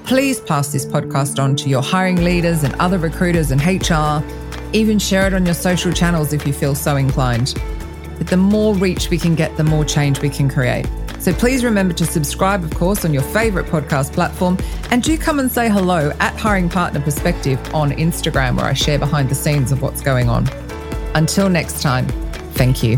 Please 0.06 0.40
pass 0.40 0.72
this 0.72 0.86
podcast 0.86 1.38
on 1.38 1.54
to 1.58 1.68
your 1.68 1.82
hiring 1.82 2.24
leaders 2.24 2.64
and 2.64 2.74
other 2.76 2.98
recruiters 2.98 3.52
and 3.52 3.60
HR. 3.60 4.26
Even 4.72 5.00
share 5.00 5.28
it 5.28 5.34
on 5.34 5.46
your 5.46 5.54
social 5.54 5.92
channels 5.92 6.32
if 6.32 6.48
you 6.48 6.54
feel 6.54 6.76
so 6.76 6.96
inclined. 6.96 7.62
But 8.18 8.28
the 8.28 8.38
more 8.38 8.74
reach 8.74 9.10
we 9.10 9.18
can 9.18 9.36
get, 9.36 9.58
the 9.58 9.66
more 9.66 9.84
change 9.84 10.22
we 10.22 10.30
can 10.30 10.50
create. 10.50 10.88
So 11.20 11.34
please 11.34 11.66
remember 11.66 11.94
to 11.96 12.06
subscribe, 12.06 12.64
of 12.64 12.74
course, 12.74 13.04
on 13.04 13.14
your 13.14 13.24
favorite 13.24 13.66
podcast 13.66 14.14
platform. 14.14 14.58
And 14.92 15.04
do 15.04 15.18
come 15.18 15.40
and 15.40 15.52
say 15.52 15.68
hello 15.68 16.14
at 16.22 16.38
Hiring 16.38 16.70
Partner 16.70 17.02
Perspective 17.02 17.60
on 17.76 17.92
Instagram, 17.92 18.56
where 18.56 18.68
I 18.68 18.74
share 18.74 18.98
behind 18.98 19.28
the 19.28 19.36
scenes 19.36 19.74
of 19.74 19.82
what's 19.82 20.00
going 20.00 20.30
on. 20.30 20.48
Until 21.16 21.50
next 21.50 21.82
time, 21.82 22.08
thank 22.54 22.82
you. 22.82 22.98